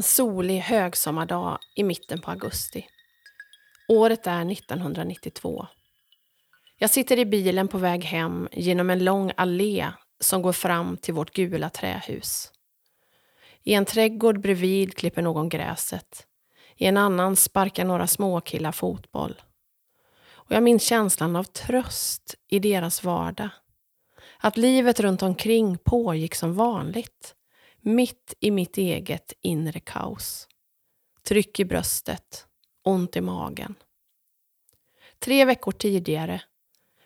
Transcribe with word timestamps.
En 0.00 0.04
solig 0.04 0.58
högsommardag 0.58 1.58
i 1.74 1.82
mitten 1.82 2.20
på 2.20 2.30
augusti. 2.30 2.86
Året 3.88 4.26
är 4.26 4.52
1992. 4.52 5.66
Jag 6.78 6.90
sitter 6.90 7.18
i 7.18 7.26
bilen 7.26 7.68
på 7.68 7.78
väg 7.78 8.04
hem 8.04 8.48
genom 8.52 8.90
en 8.90 9.04
lång 9.04 9.32
allé 9.36 9.86
som 10.20 10.42
går 10.42 10.52
fram 10.52 10.96
till 10.96 11.14
vårt 11.14 11.34
gula 11.34 11.70
trähus. 11.70 12.52
I 13.62 13.74
en 13.74 13.84
trädgård 13.84 14.40
bredvid 14.40 14.94
klipper 14.96 15.22
någon 15.22 15.48
gräset. 15.48 16.26
I 16.76 16.86
en 16.86 16.96
annan 16.96 17.36
sparkar 17.36 17.84
några 17.84 18.06
småkillar 18.06 18.72
fotboll. 18.72 19.42
Och 20.30 20.52
jag 20.52 20.62
minns 20.62 20.82
känslan 20.82 21.36
av 21.36 21.44
tröst 21.44 22.34
i 22.48 22.58
deras 22.58 23.04
vardag. 23.04 23.48
Att 24.38 24.56
livet 24.56 25.00
runt 25.00 25.22
omkring 25.22 25.78
pågick 25.78 26.34
som 26.34 26.54
vanligt. 26.54 27.34
Mitt 27.82 28.34
i 28.40 28.50
mitt 28.50 28.78
eget 28.78 29.32
inre 29.40 29.80
kaos. 29.80 30.48
Tryck 31.22 31.60
i 31.60 31.64
bröstet, 31.64 32.46
ont 32.84 33.16
i 33.16 33.20
magen. 33.20 33.74
Tre 35.18 35.44
veckor 35.44 35.72
tidigare, 35.72 36.42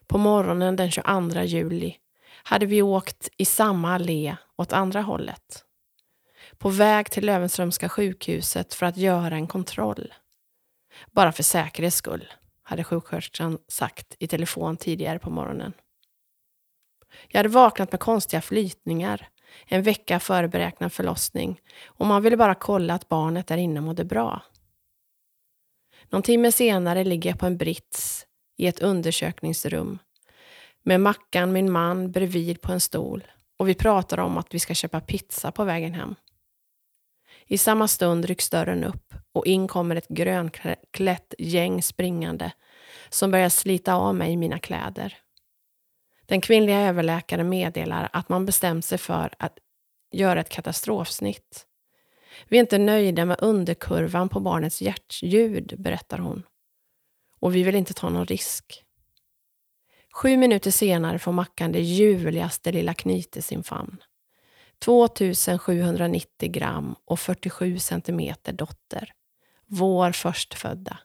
på 0.07 0.19
morgonen 0.19 0.77
den 0.77 0.91
22 0.91 1.43
juli, 1.43 1.97
hade 2.43 2.67
vi 2.67 2.83
åkt 2.83 3.29
i 3.37 3.45
samma 3.45 3.95
allé 3.95 4.37
åt 4.57 4.73
andra 4.73 5.03
hållet. 5.03 5.65
På 6.59 6.69
väg 6.69 7.11
till 7.11 7.27
Löwenströmska 7.27 7.89
sjukhuset 7.89 8.75
för 8.75 8.87
att 8.87 8.97
göra 8.97 9.35
en 9.35 9.47
kontroll. 9.47 10.15
Bara 11.11 11.33
för 11.33 11.43
säkerhets 11.43 11.97
skull, 11.97 12.33
hade 12.63 12.85
sjuksköterskan 12.85 13.59
sagt 13.69 14.17
i 14.19 14.27
telefon 14.27 14.77
tidigare 14.77 15.19
på 15.19 15.31
morgonen. 15.31 15.73
Jag 17.29 17.39
hade 17.39 17.49
vaknat 17.49 17.93
med 17.93 18.01
konstiga 18.01 18.43
flytningar 18.43 19.29
en 19.67 19.83
vecka 19.83 20.21
före 20.21 20.49
beräknad 20.49 20.93
förlossning 20.93 21.61
och 21.87 22.07
man 22.07 22.23
ville 22.23 22.37
bara 22.37 22.55
kolla 22.55 22.95
att 22.95 23.09
barnet 23.09 23.47
där 23.47 23.57
inne 23.57 23.81
mådde 23.81 24.05
bra. 24.05 24.43
Någon 26.11 26.23
timme 26.23 26.53
senare 26.53 27.05
ligger 27.05 27.31
jag 27.31 27.39
på 27.39 27.47
en 27.47 27.57
brits 27.57 28.27
i 28.57 28.67
ett 28.67 28.81
undersökningsrum 28.81 29.99
med 30.83 31.01
Mackan, 31.01 31.53
min 31.53 31.73
man, 31.73 32.13
bredvid 32.13 32.61
på 32.61 32.73
en 32.73 32.81
stol 32.81 33.25
och 33.57 33.69
vi 33.69 33.75
pratar 33.75 34.19
om 34.19 34.39
att 34.39 34.55
vi 34.55 34.61
ska 34.61 34.75
köpa 34.75 35.01
pizza 35.01 35.53
på 35.53 35.65
vägen 35.65 35.95
hem. 35.95 36.15
I 37.47 37.59
samma 37.59 37.89
stund 37.89 38.25
rycks 38.25 38.51
dörren 38.51 38.85
upp 38.85 39.15
och 39.33 39.47
in 39.47 39.69
kommer 39.69 39.97
ett 39.97 40.09
grönklätt 40.09 41.35
gäng 41.39 41.83
springande 41.83 42.53
som 43.09 43.31
börjar 43.31 43.49
slita 43.49 43.95
av 43.95 44.15
mig 44.15 44.37
mina 44.37 44.59
kläder. 44.59 45.24
Den 46.27 46.41
kvinnliga 46.41 46.81
överläkaren 46.81 47.49
meddelar 47.49 48.09
att 48.13 48.29
man 48.29 48.47
bestämt 48.47 48.85
sig 48.85 48.99
för 48.99 49.35
att 49.39 49.59
göra 50.13 50.41
ett 50.41 50.49
katastrofsnitt. 50.49 51.67
Vi 52.49 52.57
är 52.57 52.61
inte 52.61 52.79
nöjda 52.79 53.25
med 53.25 53.37
underkurvan 53.41 54.29
på 54.29 54.41
barnets 54.41 54.83
hjärtljud, 54.83 55.75
berättar 55.79 56.19
hon. 56.19 56.43
Och 57.41 57.55
vi 57.55 57.63
vill 57.63 57.75
inte 57.75 57.95
ta 57.95 58.09
någon 58.09 58.27
risk. 58.27 58.85
Sju 60.15 60.37
minuter 60.37 60.71
senare 60.71 61.19
får 61.19 61.33
Mackan 61.33 61.73
det 61.73 61.81
ljuvligaste 61.81 62.73
lilla 62.73 62.95
knyt 62.95 63.37
i 63.37 63.43
sin 63.43 63.65
famn. 63.65 63.97
2790 64.79 66.53
gram 66.53 66.95
och 67.05 67.21
47 67.21 67.79
centimeter 67.79 68.53
dotter. 68.53 69.13
Vår 69.67 70.13
förstfödda. 70.13 70.99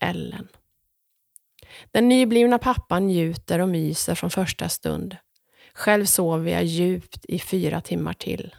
Ellen. 0.00 0.48
Den 1.90 2.08
nyblivna 2.08 2.58
pappan 2.58 3.06
njuter 3.06 3.58
och 3.58 3.68
myser 3.68 4.14
från 4.14 4.30
första 4.30 4.68
stund. 4.68 5.16
Själv 5.74 6.04
sover 6.04 6.52
jag 6.52 6.64
djupt 6.64 7.24
i 7.24 7.38
fyra 7.38 7.80
timmar 7.80 8.12
till. 8.12 8.54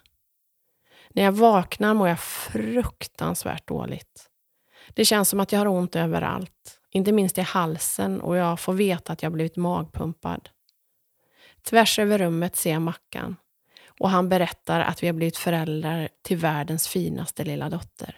När 1.09 1.23
jag 1.23 1.31
vaknar 1.31 1.93
mår 1.93 2.07
jag 2.07 2.19
fruktansvärt 2.19 3.67
dåligt. 3.67 4.29
Det 4.89 5.05
känns 5.05 5.29
som 5.29 5.39
att 5.39 5.51
jag 5.51 5.59
har 5.59 5.67
ont 5.67 5.95
överallt, 5.95 6.79
inte 6.89 7.11
minst 7.11 7.37
i 7.37 7.41
halsen 7.41 8.21
och 8.21 8.37
jag 8.37 8.59
får 8.59 8.73
veta 8.73 9.13
att 9.13 9.23
jag 9.23 9.31
blivit 9.31 9.55
magpumpad. 9.55 10.49
Tvärs 11.63 11.99
över 11.99 12.17
rummet 12.17 12.55
ser 12.55 12.71
jag 12.71 12.81
Mackan 12.81 13.35
och 13.99 14.09
han 14.09 14.29
berättar 14.29 14.81
att 14.81 15.03
vi 15.03 15.07
har 15.07 15.13
blivit 15.13 15.37
föräldrar 15.37 16.09
till 16.21 16.37
världens 16.37 16.87
finaste 16.87 17.43
lilla 17.43 17.69
dotter. 17.69 18.15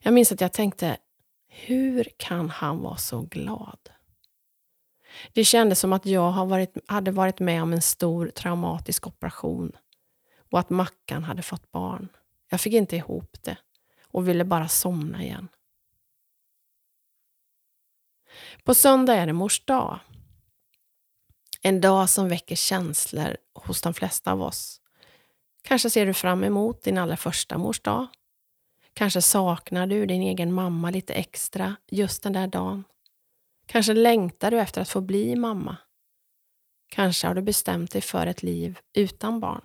Jag 0.00 0.14
minns 0.14 0.32
att 0.32 0.40
jag 0.40 0.52
tänkte, 0.52 0.96
hur 1.54 2.08
kan 2.16 2.50
han 2.50 2.80
vara 2.80 2.96
så 2.96 3.20
glad? 3.20 3.90
Det 5.32 5.44
kändes 5.44 5.80
som 5.80 5.92
att 5.92 6.06
jag 6.06 6.30
hade 6.86 7.10
varit 7.10 7.40
med 7.40 7.62
om 7.62 7.72
en 7.72 7.82
stor 7.82 8.28
traumatisk 8.28 9.06
operation 9.06 9.72
och 10.50 10.58
att 10.58 10.70
Mackan 10.70 11.24
hade 11.24 11.42
fått 11.42 11.72
barn. 11.72 12.08
Jag 12.50 12.60
fick 12.60 12.72
inte 12.72 12.96
ihop 12.96 13.36
det 13.42 13.56
och 14.02 14.28
ville 14.28 14.44
bara 14.44 14.68
somna 14.68 15.22
igen. 15.22 15.48
På 18.64 18.74
söndag 18.74 19.14
är 19.14 19.26
det 19.26 19.32
mors 19.32 19.64
dag. 19.64 19.98
En 21.62 21.80
dag 21.80 22.10
som 22.10 22.28
väcker 22.28 22.56
känslor 22.56 23.36
hos 23.54 23.82
de 23.82 23.94
flesta 23.94 24.32
av 24.32 24.42
oss. 24.42 24.80
Kanske 25.62 25.90
ser 25.90 26.06
du 26.06 26.14
fram 26.14 26.44
emot 26.44 26.82
din 26.82 26.98
allra 26.98 27.16
första 27.16 27.58
mors 27.58 27.80
dag. 27.80 28.06
Kanske 28.94 29.22
saknar 29.22 29.86
du 29.86 30.06
din 30.06 30.22
egen 30.22 30.52
mamma 30.52 30.90
lite 30.90 31.14
extra 31.14 31.76
just 31.90 32.22
den 32.22 32.32
där 32.32 32.46
dagen. 32.46 32.84
Kanske 33.66 33.94
längtar 33.94 34.50
du 34.50 34.60
efter 34.60 34.80
att 34.80 34.88
få 34.88 35.00
bli 35.00 35.36
mamma. 35.36 35.76
Kanske 36.88 37.26
har 37.26 37.34
du 37.34 37.42
bestämt 37.42 37.90
dig 37.90 38.02
för 38.02 38.26
ett 38.26 38.42
liv 38.42 38.78
utan 38.92 39.40
barn. 39.40 39.64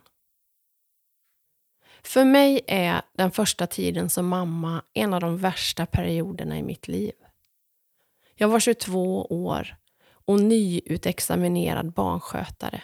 För 2.04 2.26
mig 2.26 2.62
är 2.68 3.02
den 3.12 3.32
första 3.32 3.68
tiden 3.68 4.10
som 4.10 4.28
mamma 4.28 4.82
en 4.94 5.14
av 5.14 5.22
de 5.22 5.38
värsta 5.38 5.86
perioderna 5.86 6.58
i 6.58 6.64
mitt 6.64 6.88
liv. 6.88 7.14
Jag 8.36 8.48
var 8.48 8.60
22 8.60 9.26
år 9.26 9.76
och 10.10 10.40
nyutexaminerad 10.40 11.92
barnskötare. 11.92 12.82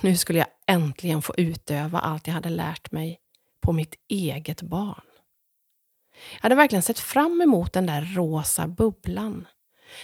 Nu 0.00 0.16
skulle 0.16 0.38
jag 0.38 0.48
äntligen 0.66 1.22
få 1.22 1.34
utöva 1.36 1.98
allt 1.98 2.26
jag 2.26 2.34
hade 2.34 2.50
lärt 2.50 2.92
mig 2.92 3.20
på 3.60 3.72
mitt 3.72 3.94
eget 4.08 4.62
barn. 4.62 5.09
Jag 6.32 6.42
hade 6.42 6.54
verkligen 6.54 6.82
sett 6.82 6.98
fram 6.98 7.40
emot 7.40 7.72
den 7.72 7.86
där 7.86 8.02
rosa 8.02 8.66
bubblan. 8.66 9.46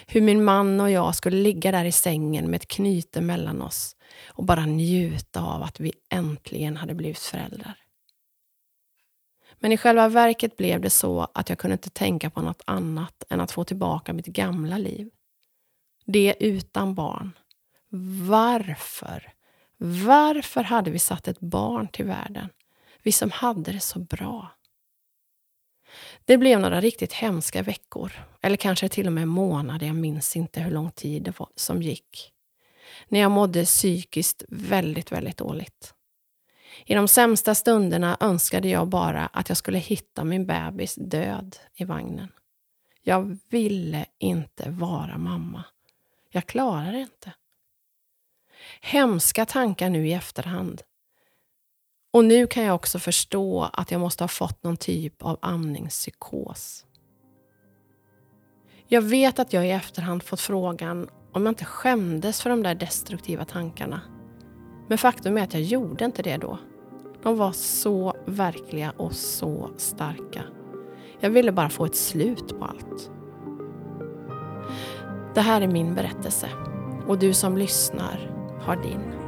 Hur 0.07 0.21
min 0.21 0.45
man 0.45 0.81
och 0.81 0.91
jag 0.91 1.15
skulle 1.15 1.37
ligga 1.37 1.73
där 1.73 1.85
i 1.85 1.93
sängen 1.93 2.51
med 2.51 2.57
ett 2.63 2.69
knyte 2.69 3.21
mellan 3.21 3.63
oss 3.63 3.97
och 4.29 4.45
bara 4.45 4.67
njuta 4.67 5.43
av 5.43 5.63
att 5.63 5.81
vi 5.81 5.93
äntligen 6.11 6.77
hade 6.77 6.95
blivit 6.95 7.19
föräldrar. 7.19 7.79
Men 9.59 9.73
i 9.73 9.77
själva 9.77 10.09
verket 10.09 10.57
blev 10.57 10.81
det 10.81 10.91
så 10.91 11.29
att 11.35 11.49
jag 11.49 11.59
kunde 11.59 11.73
inte 11.73 11.91
tänka 11.91 12.31
på 12.31 12.41
något 12.41 12.63
annat 12.65 13.25
än 13.31 13.41
att 13.41 13.53
få 13.53 13.65
tillbaka 13.65 14.13
mitt 14.13 14.27
gamla 14.27 14.79
liv. 14.79 15.11
Det 16.05 16.35
utan 16.41 16.95
barn. 16.95 17.33
Varför? 18.29 19.33
Varför 19.77 20.63
hade 20.63 20.91
vi 20.91 20.99
satt 20.99 21.29
ett 21.29 21.41
barn 21.41 21.89
till 21.89 22.05
världen? 22.05 22.49
Vi 23.03 23.13
som 23.13 23.31
hade 23.31 23.73
det 23.73 23.81
så 23.81 23.99
bra. 23.99 24.51
Det 26.25 26.39
blev 26.39 26.61
några 26.61 26.81
riktigt 26.81 27.13
hemska 27.13 27.63
veckor, 27.63 28.13
eller 28.43 28.57
kanske 28.57 28.89
till 28.89 29.07
och 29.07 29.13
med 29.13 29.29
månader, 29.29 29.87
jag 29.87 29.97
minns 29.97 30.37
inte 30.37 30.61
hur 30.61 30.71
lång 30.71 30.91
tid 30.91 31.23
det 31.23 31.39
var 31.39 31.49
som 31.57 31.83
gick. 31.83 32.33
När 33.09 33.21
jag 33.21 33.31
mådde 33.31 33.65
psykiskt 33.65 34.45
väldigt, 34.49 35.13
väldigt 35.13 35.37
dåligt. 35.37 35.95
I 36.85 36.95
de 36.95 37.09
sämsta 37.09 37.55
stunderna 37.55 38.17
önskade 38.21 38.69
jag 38.69 38.89
bara 38.89 39.27
att 39.27 39.49
jag 39.49 39.59
skulle 39.59 39.79
hitta 39.79 40.25
min 40.25 40.47
bebis 40.47 40.95
död 40.95 41.57
i 41.75 41.85
vagnen. 41.85 42.29
Jag 43.03 43.39
ville 43.51 44.07
inte 44.19 44.71
vara 44.71 45.19
mamma. 45.19 45.65
Jag 46.31 46.47
klarar 46.47 46.93
det 46.93 47.01
inte. 47.01 47.33
Hemska 48.81 49.47
tankar 49.47 49.91
nu 49.91 50.09
i 50.09 50.13
efterhand. 50.13 50.83
Och 52.17 52.25
nu 52.25 52.47
kan 52.47 52.65
jag 52.65 52.75
också 52.75 52.99
förstå 52.99 53.71
att 53.73 53.91
jag 53.91 54.01
måste 54.01 54.25
ha 54.25 54.29
fått 54.29 54.63
någon 54.63 54.77
typ 54.77 55.23
av 55.23 55.39
amningspsykos. 55.43 56.85
Jag 58.87 59.03
vet 59.03 59.39
att 59.39 59.53
jag 59.53 59.67
i 59.67 59.71
efterhand 59.71 60.23
fått 60.23 60.41
frågan 60.41 61.09
om 61.33 61.47
jag 61.47 61.51
inte 61.51 61.65
skämdes 61.65 62.43
för 62.43 62.51
de 62.51 62.63
där 62.63 62.75
destruktiva 62.75 63.45
tankarna. 63.45 64.01
Men 64.89 64.99
faktum 64.99 65.39
är 65.39 65.43
att 65.43 65.55
jag 65.55 65.63
gjorde 65.63 66.05
inte 66.05 66.23
det 66.23 66.37
då. 66.37 66.59
De 67.23 67.37
var 67.37 67.53
så 67.53 68.17
verkliga 68.27 68.91
och 68.91 69.15
så 69.15 69.71
starka. 69.77 70.43
Jag 71.21 71.31
ville 71.31 71.53
bara 71.53 71.69
få 71.69 71.85
ett 71.85 71.97
slut 71.97 72.59
på 72.59 72.65
allt. 72.65 73.11
Det 75.35 75.41
här 75.41 75.61
är 75.61 75.69
min 75.69 75.95
berättelse 75.95 76.49
och 77.07 77.19
du 77.19 77.35
som 77.35 77.57
lyssnar 77.57 78.31
har 78.61 78.77
din. 78.77 79.26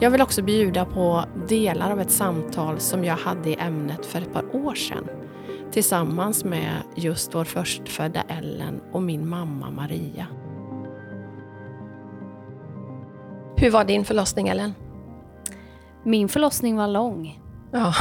Jag 0.00 0.10
vill 0.10 0.22
också 0.22 0.42
bjuda 0.42 0.84
på 0.84 1.24
delar 1.48 1.90
av 1.90 2.00
ett 2.00 2.10
samtal 2.10 2.80
som 2.80 3.04
jag 3.04 3.16
hade 3.16 3.50
i 3.50 3.56
ämnet 3.58 4.06
för 4.06 4.18
ett 4.18 4.32
par 4.32 4.56
år 4.56 4.74
sedan 4.74 5.08
tillsammans 5.72 6.44
med 6.44 6.82
just 6.94 7.34
vår 7.34 7.44
förstfödda 7.44 8.22
Ellen 8.28 8.80
och 8.92 9.02
min 9.02 9.28
mamma 9.28 9.70
Maria. 9.70 10.26
Hur 13.56 13.70
var 13.70 13.84
din 13.84 14.04
förlossning 14.04 14.48
Ellen? 14.48 14.74
Min 16.02 16.28
förlossning 16.28 16.76
var 16.76 16.88
lång. 16.88 17.40
Ja. 17.72 17.94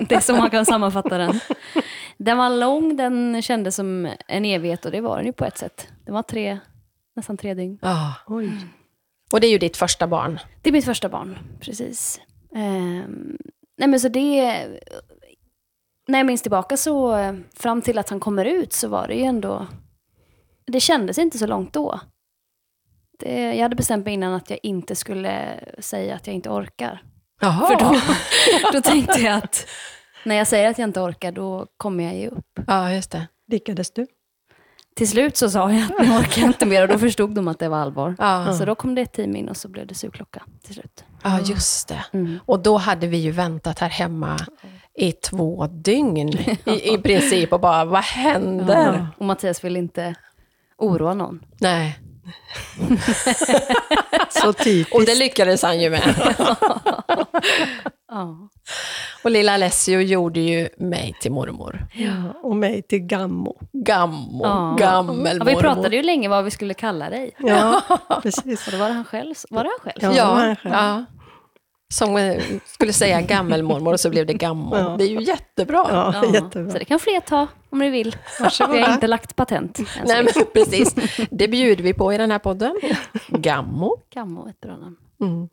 det 0.08 0.14
är 0.14 0.20
så 0.20 0.36
man 0.36 0.50
kan 0.50 0.66
sammanfatta 0.66 1.18
den. 1.18 1.40
Den 2.16 2.38
var 2.38 2.50
lång, 2.50 2.96
den 2.96 3.42
kändes 3.42 3.76
som 3.76 4.08
en 4.28 4.44
evighet 4.44 4.84
och 4.84 4.90
det 4.90 5.00
var 5.00 5.16
den 5.16 5.26
ju 5.26 5.32
på 5.32 5.44
ett 5.44 5.58
sätt. 5.58 5.88
Det 6.06 6.12
var 6.12 6.22
tre, 6.22 6.58
nästan 7.16 7.36
tre 7.36 7.54
dygn. 7.54 7.78
ja. 7.82 8.14
Oj. 8.26 8.52
Och 9.32 9.40
det 9.40 9.46
är 9.46 9.50
ju 9.50 9.58
ditt 9.58 9.76
första 9.76 10.06
barn. 10.06 10.40
Det 10.62 10.70
är 10.70 10.72
mitt 10.72 10.84
första 10.84 11.08
barn, 11.08 11.38
precis. 11.60 12.20
Ehm, 12.54 13.36
nej 13.78 13.88
men 13.88 14.00
så 14.00 14.08
det... 14.08 14.66
När 16.08 16.18
jag 16.18 16.26
minns 16.26 16.42
tillbaka 16.42 16.76
så, 16.76 17.16
eh, 17.16 17.34
fram 17.54 17.82
till 17.82 17.98
att 17.98 18.10
han 18.10 18.20
kommer 18.20 18.44
ut 18.44 18.72
så 18.72 18.88
var 18.88 19.08
det 19.08 19.14
ju 19.14 19.22
ändå... 19.22 19.66
Det 20.66 20.80
kändes 20.80 21.18
inte 21.18 21.38
så 21.38 21.46
långt 21.46 21.72
då. 21.72 22.00
Det, 23.18 23.54
jag 23.54 23.62
hade 23.62 23.76
bestämt 23.76 24.04
mig 24.04 24.14
innan 24.14 24.34
att 24.34 24.50
jag 24.50 24.58
inte 24.62 24.96
skulle 24.96 25.60
säga 25.78 26.14
att 26.14 26.26
jag 26.26 26.34
inte 26.34 26.50
orkar. 26.50 27.02
Jaha. 27.40 27.66
För 27.66 27.76
då, 27.76 28.00
då 28.72 28.80
tänkte 28.80 29.20
jag 29.20 29.34
att 29.34 29.66
när 30.24 30.34
jag 30.34 30.46
säger 30.46 30.70
att 30.70 30.78
jag 30.78 30.88
inte 30.88 31.00
orkar, 31.00 31.32
då 31.32 31.66
kommer 31.76 32.04
jag 32.04 32.14
ge 32.14 32.28
upp. 32.28 32.60
Ja, 32.66 32.92
just 32.92 33.10
det. 33.10 33.26
Lyckades 33.48 33.90
du? 33.90 34.06
Till 34.96 35.08
slut 35.08 35.36
så 35.36 35.50
sa 35.50 35.72
jag 35.72 35.82
att 35.82 36.06
nu 36.06 36.10
orkar 36.16 36.42
jag 36.42 36.48
inte 36.48 36.66
mer 36.66 36.82
och 36.82 36.88
då 36.88 36.98
förstod 36.98 37.34
de 37.34 37.48
att 37.48 37.58
det 37.58 37.68
var 37.68 37.78
allvar. 37.78 38.16
Ja, 38.18 38.52
Så 38.58 38.64
då 38.64 38.74
kom 38.74 38.94
det 38.94 39.00
ett 39.02 39.12
team 39.12 39.36
in 39.36 39.48
och 39.48 39.56
så 39.56 39.68
blev 39.68 39.86
det 39.86 39.94
sugklocka 39.94 40.42
till 40.64 40.74
slut. 40.74 41.04
ja 41.22 41.40
just 41.40 41.88
det. 41.88 42.04
Mm. 42.12 42.38
Och 42.46 42.60
då 42.62 42.76
hade 42.76 43.06
vi 43.06 43.16
ju 43.16 43.30
väntat 43.30 43.78
här 43.78 43.88
hemma 43.88 44.36
i 44.94 45.12
två 45.12 45.66
dygn 45.66 46.28
i, 46.28 46.58
i 46.94 46.98
princip 47.02 47.52
och 47.52 47.60
bara, 47.60 47.84
vad 47.84 48.02
händer? 48.02 48.92
Ja. 48.94 49.06
Och 49.18 49.24
Mattias 49.24 49.64
vill 49.64 49.76
inte 49.76 50.14
oroa 50.78 51.14
någon. 51.14 51.44
Nej. 51.58 51.98
Så 54.30 54.52
typiskt. 54.52 54.94
Och 54.94 55.04
det 55.04 55.14
lyckades 55.14 55.62
han 55.62 55.80
ju 55.80 55.90
med. 55.90 56.34
Ja. 58.10 58.48
Och 59.24 59.30
lilla 59.30 59.52
Alessio 59.54 60.00
gjorde 60.00 60.40
ju 60.40 60.68
mig 60.78 61.14
till 61.20 61.32
mormor. 61.32 61.86
Ja, 61.92 62.10
och 62.42 62.56
mig 62.56 62.82
till 62.82 62.98
Gammo. 62.98 63.56
Gammo, 63.72 64.40
Ja. 64.44 64.76
gammel 64.78 65.36
Ja, 65.38 65.44
vi 65.44 65.54
pratade 65.56 65.96
ju 65.96 66.02
länge 66.02 66.28
vad 66.28 66.44
vi 66.44 66.50
skulle 66.50 66.74
kalla 66.74 67.10
dig. 67.10 67.30
Ja, 67.38 67.82
precis. 68.22 68.66
Och 68.66 68.72
då 68.72 68.78
var 68.78 68.88
det 68.88 68.94
han 68.94 69.04
själv. 69.04 69.34
Var 69.50 69.64
det 69.64 69.70
han 69.82 69.92
själv? 69.92 70.14
Ja, 70.16 70.24
han 70.24 70.56
själv. 70.56 70.74
ja. 70.74 71.04
Som 71.94 72.16
eh, 72.16 72.42
skulle 72.66 72.92
säga 72.92 73.20
gammelmormor 73.20 73.92
och 73.92 74.00
så 74.00 74.10
blev 74.10 74.26
det 74.26 74.34
gammo. 74.34 74.96
Det 74.96 75.04
är 75.04 75.08
ju 75.08 75.22
jättebra. 75.22 75.86
Ja, 75.90 76.14
Ja. 76.22 76.34
jättebra. 76.34 76.72
Så 76.72 76.78
det 76.78 76.84
kan 76.84 76.98
fler 76.98 77.20
ta 77.20 77.46
om 77.76 77.80
ni 77.80 77.90
vill. 77.90 78.16
Vi 78.70 78.80
har 78.80 78.92
inte 78.94 79.06
lagt 79.06 79.36
patent. 79.36 79.80
Nej, 80.04 80.24
men 80.24 80.44
precis. 80.52 80.94
Det 81.30 81.48
bjuder 81.48 81.84
vi 81.84 81.94
på 81.94 82.12
i 82.12 82.18
den 82.18 82.30
här 82.30 82.38
podden. 82.38 82.80
Gammo. 83.28 83.96
Gammo 84.10 84.46
är 84.46 84.50
ett 84.50 84.60
bra 84.60 84.76
namn. 84.76 84.96
Mm. 85.20 85.48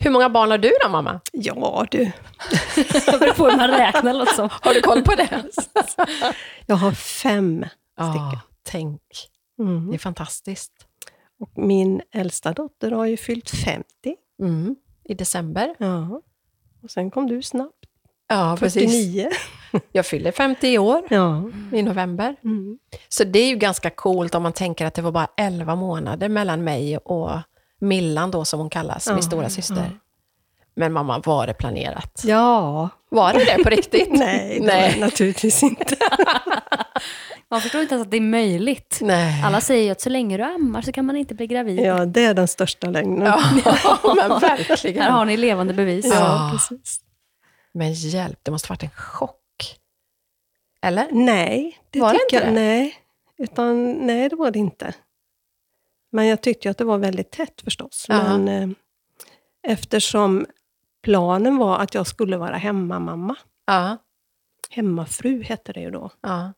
Hur 0.00 0.10
många 0.10 0.28
barn 0.28 0.50
har 0.50 0.58
du 0.58 0.72
då, 0.82 0.88
mamma? 0.88 1.20
Ja 1.32 1.86
du, 1.90 1.98
Det 3.06 3.18
beror 3.20 3.32
på 3.32 3.48
hur 3.48 3.56
man 3.56 3.70
räknar 3.70 4.14
låter 4.14 4.32
som. 4.32 4.48
Har 4.52 4.74
du 4.74 4.80
koll 4.80 5.02
på 5.02 5.14
det? 5.14 5.44
jag 6.66 6.76
har 6.76 6.92
fem. 6.92 7.64
Ja, 7.96 8.40
tänk. 8.62 9.02
Mm. 9.58 9.90
Det 9.90 9.96
är 9.96 9.98
fantastiskt. 9.98 10.72
Och 11.40 11.50
min 11.54 12.02
äldsta 12.12 12.52
dotter 12.52 12.90
har 12.90 13.06
ju 13.06 13.16
fyllt 13.16 13.50
50. 13.50 13.84
Mm. 14.42 14.76
I 15.04 15.14
december. 15.14 15.74
Ja. 15.78 16.20
Och 16.82 16.90
sen 16.90 17.10
kom 17.10 17.26
du 17.26 17.42
snabbt, 17.42 17.77
Ja, 18.28 18.56
precis. 18.60 18.82
49. 18.92 19.28
Jag 19.92 20.06
fyller 20.06 20.32
50 20.32 20.68
i 20.68 20.78
år, 20.78 21.02
Ja. 21.10 21.42
i 21.72 21.82
november. 21.82 22.36
Mm. 22.44 22.78
Så 23.08 23.24
det 23.24 23.38
är 23.38 23.48
ju 23.48 23.56
ganska 23.56 23.90
coolt 23.90 24.34
om 24.34 24.42
man 24.42 24.52
tänker 24.52 24.86
att 24.86 24.94
det 24.94 25.02
var 25.02 25.12
bara 25.12 25.28
11 25.36 25.74
månader 25.76 26.28
mellan 26.28 26.64
mig 26.64 26.98
och 26.98 27.30
Millan 27.80 28.30
då, 28.30 28.44
som 28.44 28.60
hon 28.60 28.70
kallas, 28.70 29.06
Ja, 29.06 29.12
min 29.14 29.22
stora 29.22 29.48
syster. 29.48 29.90
Men 30.76 30.92
mamma, 30.92 31.18
var 31.18 31.46
det 31.46 31.54
planerat? 31.54 32.22
ja. 32.24 32.88
Var 33.10 33.32
det 33.32 33.44
det 33.44 33.64
på 33.64 33.70
riktigt? 33.70 34.08
Nej, 34.12 34.54
det 34.60 34.66
var 34.66 34.66
Nej. 34.66 34.92
det 34.94 35.00
naturligtvis 35.00 35.62
inte. 35.62 35.96
Man 37.50 37.60
förstår 37.60 37.80
inte 37.82 37.94
ens 37.94 38.04
att 38.06 38.10
det 38.10 38.16
är 38.16 38.20
möjligt. 38.20 38.98
Nej. 39.02 39.42
Alla 39.44 39.60
säger 39.60 39.84
ju 39.84 39.90
att 39.90 40.00
så 40.00 40.10
länge 40.10 40.36
du 40.36 40.42
ammar 40.42 40.82
så 40.82 40.92
kan 40.92 41.06
man 41.06 41.16
inte 41.16 41.34
bli 41.34 41.46
gravid. 41.46 41.80
Ja, 41.80 42.04
det 42.06 42.24
är 42.24 42.34
den 42.34 42.48
största 42.48 42.90
lögnen. 42.90 43.22
Ja, 43.26 43.40
men 44.16 44.40
verkligen. 44.40 45.02
Här 45.02 45.10
har 45.10 45.24
ni 45.24 45.36
levande 45.36 45.74
bevis. 45.74 46.06
Ja. 46.06 46.14
Ja, 46.14 46.50
precis. 46.52 47.00
Men 47.78 47.92
hjälp, 47.92 48.38
det 48.42 48.50
måste 48.50 48.68
varit 48.72 48.82
en 48.82 48.90
chock. 48.90 49.76
Eller? 50.82 51.08
Nej, 51.12 51.78
det 51.90 52.00
Var 52.00 52.12
det 52.12 52.20
inte 52.32 52.46
det? 52.46 52.52
nej. 52.52 52.94
Utan, 53.38 53.92
nej, 53.92 54.28
det 54.28 54.36
var 54.36 54.50
det 54.50 54.58
inte. 54.58 54.94
Men 56.12 56.26
jag 56.26 56.40
tyckte 56.42 56.68
ju 56.68 56.70
att 56.70 56.78
det 56.78 56.84
var 56.84 56.98
väldigt 56.98 57.30
tätt 57.30 57.60
förstås. 57.60 58.06
Ja. 58.08 58.22
Men 58.38 58.48
eh, 58.48 58.76
eftersom 59.72 60.46
planen 61.02 61.56
var 61.56 61.78
att 61.78 61.94
jag 61.94 62.06
skulle 62.06 62.36
vara 62.36 62.56
hemmamamma, 62.56 63.36
Ja. 63.66 63.96
hemmafru 64.70 65.42
hette 65.42 65.72
det 65.72 65.80
ju 65.80 65.90
då, 65.90 66.10
ja. 66.20 66.52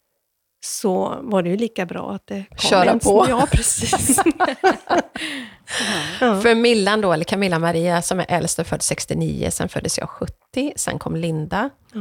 Så 0.61 1.19
var 1.23 1.43
det 1.43 1.49
ju 1.51 1.57
lika 1.57 1.87
bra 1.87 2.13
att 2.13 2.27
det 2.27 2.45
kom 2.49 2.59
Köra 2.59 2.91
en- 2.91 2.99
på. 3.01 3.27
Ja, 3.29 3.47
precis. 3.53 4.19
ja. 6.21 6.41
För 6.41 6.55
Millan 6.55 7.01
då, 7.01 7.13
eller 7.13 7.25
Camilla 7.25 7.59
Maria, 7.59 8.03
som 8.03 8.21
är 8.21 8.27
äldst 8.29 8.59
och 8.59 8.67
född 8.67 8.83
69, 8.83 9.51
sen 9.51 9.69
föddes 9.69 9.99
jag 9.99 10.09
70, 10.11 10.73
sen 10.77 10.99
kom 10.99 11.17
Linda 11.17 11.71
Ja. 11.93 12.01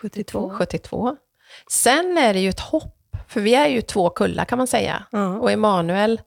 72. 0.00 0.50
72. 0.58 1.16
Sen 1.70 2.18
är 2.18 2.34
det 2.34 2.40
ju 2.40 2.48
ett 2.48 2.60
hopp, 2.60 3.16
för 3.28 3.40
vi 3.40 3.54
är 3.54 3.66
ju 3.68 3.82
två 3.82 4.10
kullar 4.10 4.44
kan 4.44 4.58
man 4.58 4.66
säga. 4.66 5.06
Ja. 5.10 5.38
Och 5.38 5.50
Emanuel, 5.52 6.20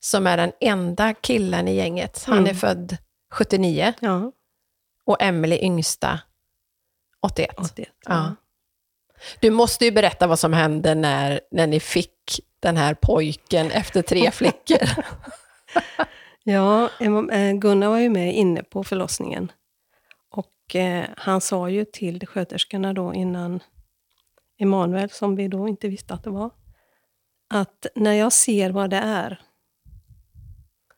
som 0.00 0.26
är 0.26 0.36
den 0.36 0.52
enda 0.60 1.14
killen 1.14 1.68
i 1.68 1.74
gänget, 1.74 2.24
han 2.26 2.38
Mm. 2.38 2.50
är 2.50 2.54
född 2.54 2.96
79 3.32 3.92
ja, 4.00 4.32
och 5.04 5.22
Emily 5.22 5.58
yngsta 5.62 6.20
81. 7.22 7.54
81. 7.58 7.88
Ja. 8.08 8.34
Du 9.40 9.50
måste 9.50 9.84
ju 9.84 9.90
berätta 9.90 10.26
vad 10.26 10.38
som 10.38 10.52
hände 10.52 10.94
när, 10.94 11.40
när 11.50 11.66
ni 11.66 11.80
fick 11.80 12.40
den 12.60 12.76
här 12.76 12.94
pojken 12.94 13.70
efter 13.70 14.02
tre 14.02 14.30
flickor. 14.32 14.88
Ja, 16.44 16.90
eh, 17.32 17.52
Gunnar 17.52 17.88
var 17.88 17.98
ju 17.98 18.10
med 18.10 18.34
inne 18.34 18.62
på 18.62 18.84
förlossningen. 18.84 19.52
Och 20.30 20.76
eh, 20.76 21.04
han 21.16 21.40
sa 21.40 21.68
ju 21.68 21.84
till 21.84 22.26
sköterskorna 22.26 22.92
då 22.92 23.14
innan 23.14 23.60
Emanuel, 24.60 25.10
som 25.10 25.36
vi 25.36 25.48
då 25.48 25.68
inte 25.68 25.88
visste 25.88 26.14
att 26.14 26.24
det 26.24 26.30
var, 26.30 26.50
att 27.54 27.86
när 27.94 28.12
jag 28.12 28.32
ser 28.32 28.70
vad 28.70 28.90
det 28.90 28.96
är... 28.96 29.40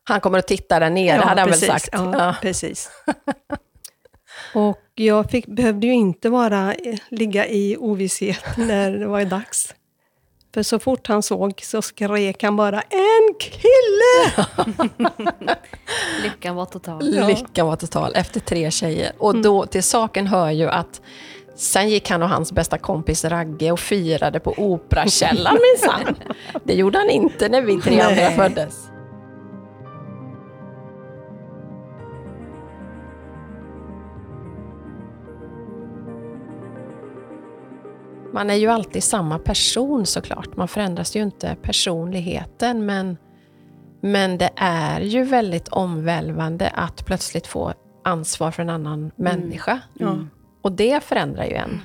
Han 0.04 0.20
kommer 0.20 0.38
att 0.38 0.46
titta 0.48 0.80
där 0.80 0.90
nere, 0.90 1.20
hade 1.20 1.40
han 1.40 1.50
väl 1.50 1.60
precis, 1.60 1.68
sagt. 1.68 1.88
Ja, 1.92 2.18
Ja. 2.18 2.36
precis. 2.42 2.90
Och 4.54 4.78
jag 5.06 5.30
fick, 5.30 5.46
behövde 5.46 5.86
ju 5.86 5.92
inte 5.92 6.30
bara 6.30 6.74
eh, 6.74 6.98
ligga 7.08 7.46
i 7.46 7.76
ovisshet 7.76 8.44
när 8.56 8.92
det 8.92 9.06
var 9.06 9.24
dags. 9.24 9.74
För 10.54 10.62
så 10.62 10.78
fort 10.78 11.06
han 11.06 11.22
såg 11.22 11.60
så 11.62 11.82
skrek 11.82 12.42
han 12.42 12.56
bara 12.56 12.80
”En 12.80 13.34
kille!” 13.40 14.46
Lyckan 16.22 16.56
var 16.56 16.64
total. 16.64 17.26
Lyckan 17.26 17.66
var 17.66 17.76
total 17.76 18.12
efter 18.14 18.40
tre 18.40 18.70
tjejer. 18.70 19.12
Och 19.18 19.42
då, 19.42 19.66
till 19.66 19.82
saken 19.82 20.26
hör 20.26 20.50
ju 20.50 20.68
att 20.68 21.00
sen 21.56 21.88
gick 21.88 22.10
han 22.10 22.22
och 22.22 22.28
hans 22.28 22.52
bästa 22.52 22.78
kompis 22.78 23.24
Ragge 23.24 23.72
och 23.72 23.80
firade 23.80 24.40
på 24.40 24.54
Operakällaren 24.56 25.58
minsann. 25.72 26.16
Det 26.64 26.74
gjorde 26.74 26.98
han 26.98 27.10
inte 27.10 27.48
när 27.48 27.62
vi 27.62 27.80
tre 27.80 28.00
andra 28.00 28.22
Nej. 28.22 28.36
föddes. 28.36 28.90
Man 38.32 38.50
är 38.50 38.54
ju 38.54 38.66
alltid 38.66 39.02
samma 39.02 39.38
person 39.38 40.06
såklart. 40.06 40.56
Man 40.56 40.68
förändras 40.68 41.16
ju 41.16 41.22
inte 41.22 41.56
personligheten 41.62 42.86
men, 42.86 43.16
men 44.00 44.38
det 44.38 44.50
är 44.56 45.00
ju 45.00 45.24
väldigt 45.24 45.68
omvälvande 45.68 46.68
att 46.68 47.06
plötsligt 47.06 47.46
få 47.46 47.72
ansvar 48.04 48.50
för 48.50 48.62
en 48.62 48.70
annan 48.70 49.10
människa. 49.16 49.80
Ja. 49.94 50.18
Och 50.62 50.72
det 50.72 51.04
förändrar 51.04 51.44
ju 51.44 51.54
en. 51.54 51.80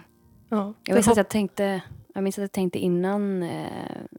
Ja. 0.50 0.74
Jag 0.84 0.94
minns 0.94 1.08
att 1.08 1.18
jag 1.18 1.30
tänkte, 1.30 1.82
jag 2.14 2.24
minns 2.24 2.38
att 2.38 2.42
jag 2.42 2.52
tänkte 2.52 2.80
innan, 2.80 3.44
eh, 3.44 3.68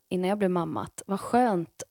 innan 0.08 0.28
jag 0.28 0.38
blev 0.38 0.50
mamma 0.50 0.82
att 0.82 1.02
vad 1.06 1.20
skönt 1.20 1.82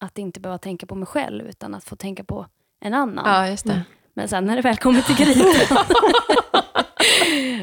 att 0.00 0.18
inte 0.18 0.40
behöva 0.40 0.58
tänka 0.58 0.86
på 0.86 0.94
mig 0.94 1.06
själv 1.06 1.46
utan 1.46 1.74
att 1.74 1.84
få 1.84 1.96
tänka 1.96 2.24
på 2.24 2.46
en 2.80 2.94
annan. 2.94 3.24
Ja, 3.26 3.48
just 3.48 3.66
det. 3.66 3.82
Men 4.14 4.28
sen 4.28 4.44
när 4.44 4.56
det 4.56 4.62
väl 4.62 4.76
kommer 4.76 5.00
till 5.00 5.16
kritan. 5.16 5.76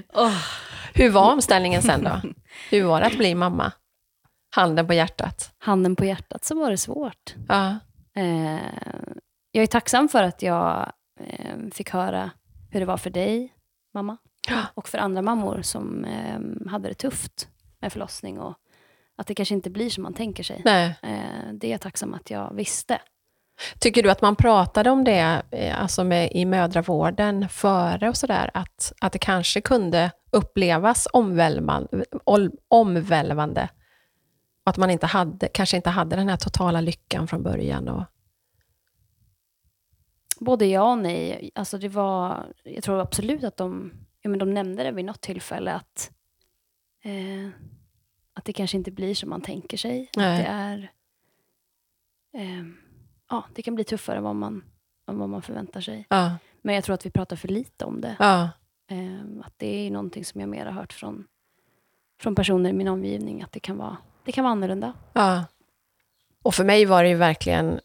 Åh, 0.14 0.38
Hur 0.98 1.10
var 1.10 1.32
omställningen 1.32 1.82
sen 1.82 2.04
då? 2.04 2.22
Hur 2.70 2.84
var 2.84 3.02
det 3.02 3.08
att 3.08 3.18
bli 3.18 3.36
mamma? 3.36 3.72
Handen 4.56 4.88
på 4.88 4.94
hjärtat. 4.94 5.54
handen 5.58 5.96
på 5.96 6.06
hjärtat 6.06 6.46
så 6.46 6.56
var 6.56 6.72
det 6.72 6.78
svårt. 6.78 7.36
Ja. 7.48 7.80
Eh, 8.16 8.60
jag 9.52 9.64
är 9.64 9.68
tacksam 9.68 10.10
för 10.10 10.24
att 10.24 10.42
jag 10.42 10.92
eh, 11.20 11.56
fick 11.74 11.90
höra 11.90 12.32
hur 12.72 12.80
det 12.80 12.86
var 12.86 12.98
för 12.98 13.10
dig, 13.10 13.54
mamma. 13.94 14.18
Ja. 14.50 14.64
Och 14.74 14.88
för 14.90 14.98
andra 14.98 15.22
mammor 15.22 15.62
som 15.62 16.06
eh, 16.06 16.70
hade 16.72 16.90
det 16.90 16.94
tufft 16.94 17.48
med 17.80 17.94
förlossning. 17.94 18.40
Och 18.40 18.56
att 19.18 19.28
det 19.28 19.36
kanske 19.36 19.56
inte 19.56 19.70
blir 19.70 19.90
som 19.90 20.04
man 20.04 20.14
tänker 20.14 20.44
sig. 20.44 20.62
Nej. 20.66 20.96
Eh, 21.04 21.54
det 21.54 21.68
är 21.68 21.72
jag 21.72 21.82
tacksam 21.82 22.14
att 22.14 22.30
jag 22.30 22.54
visste. 22.54 23.00
Tycker 23.80 24.04
du 24.04 24.12
att 24.12 24.22
man 24.22 24.36
pratade 24.36 24.90
om 24.90 25.04
det 25.04 25.42
eh, 25.52 25.82
alltså 25.82 26.04
med, 26.04 26.32
i 26.32 26.46
mödravården 26.46 27.50
före 27.50 28.10
och 28.10 28.18
sådär, 28.18 28.52
att, 28.54 28.94
att 29.02 29.14
det 29.14 29.20
kanske 29.20 29.62
kunde 29.62 30.12
upplevas 30.32 31.08
omvälvande, 32.70 33.70
att 34.64 34.78
man 34.78 34.90
inte 34.90 35.06
hade, 35.06 35.48
kanske 35.48 35.78
inte 35.78 35.90
hade 35.90 36.16
den 36.16 36.30
här 36.30 36.38
totala 36.38 36.82
lyckan 36.82 37.28
från 37.28 37.44
början? 37.44 37.88
Och... 37.88 38.04
Både 40.40 40.66
ja 40.66 40.92
och 40.92 40.98
nej. 40.98 41.52
Alltså 41.56 41.78
det 41.78 41.90
var, 41.90 42.46
jag 42.64 42.84
tror 42.84 43.02
absolut 43.02 43.44
att 43.44 43.58
de, 43.58 43.94
ja 44.22 44.30
men 44.30 44.40
de 44.40 44.54
nämnde 44.54 44.84
det 44.84 44.92
vid 44.92 45.06
något 45.06 45.22
tillfälle 45.22 45.74
att, 45.74 46.12
eh, 47.04 47.50
att 48.34 48.46
det 48.46 48.54
kanske 48.54 48.78
inte 48.78 48.92
blir 48.92 49.16
som 49.16 49.30
man 49.30 49.42
tänker 49.42 49.78
sig. 49.78 50.10
Nej. 50.18 50.40
Att 50.40 50.46
det 50.46 50.52
är 50.52 50.92
eh, 52.34 52.64
ja, 53.30 53.44
det 53.54 53.62
kan 53.62 53.76
bli 53.76 53.84
tuffare 53.84 54.18
än 54.18 54.24
vad 54.24 54.36
man, 54.36 54.64
än 55.10 55.20
vad 55.20 55.30
man 55.30 55.42
förväntar 55.42 55.82
sig. 55.82 56.06
Ja, 56.10 56.38
Men 56.62 56.76
jag 56.76 56.84
tror 56.84 56.94
att 56.94 57.06
vi 57.06 57.10
pratar 57.12 57.36
för 57.36 57.48
lite 57.48 57.86
om 57.86 58.02
det. 58.02 58.16
ja, 58.20 58.50
Eh, 58.90 59.46
att 59.46 59.54
det 59.58 59.88
är 59.88 59.92
någonting 59.92 60.26
som 60.26 60.42
jag 60.42 60.50
mer 60.50 60.66
har 60.66 60.72
hört 60.72 60.94
från, 60.94 61.28
från 62.22 62.36
personer 62.36 62.70
i 62.70 62.74
min 62.74 62.88
omgivning, 62.88 63.42
att 63.42 63.52
det 63.52 63.60
kan 63.60 63.78
vara, 63.78 63.98
det 64.26 64.32
kan 64.32 64.44
vara 64.44 64.52
annorlunda. 64.52 64.94
ja. 65.14 65.46
Och 66.44 66.54
för 66.56 66.64
mig 66.64 66.86
var 66.86 67.04
det 67.04 67.10
ju 67.10 67.16
verkligen 67.16 67.80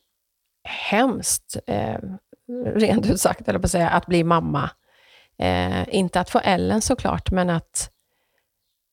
hemskt, 0.64 1.56
eh, 1.66 1.98
rent 2.74 3.10
ut 3.10 3.20
sagt, 3.20 3.48
eller 3.48 3.58
på 3.58 3.64
att 3.64 3.70
säga, 3.70 3.88
att 3.90 4.06
bli 4.06 4.24
mamma. 4.24 4.70
Eh, 5.38 5.94
inte 5.94 6.20
att 6.20 6.30
få 6.30 6.38
Ellen 6.38 6.82
såklart, 6.82 7.30
men 7.30 7.50
att 7.50 7.91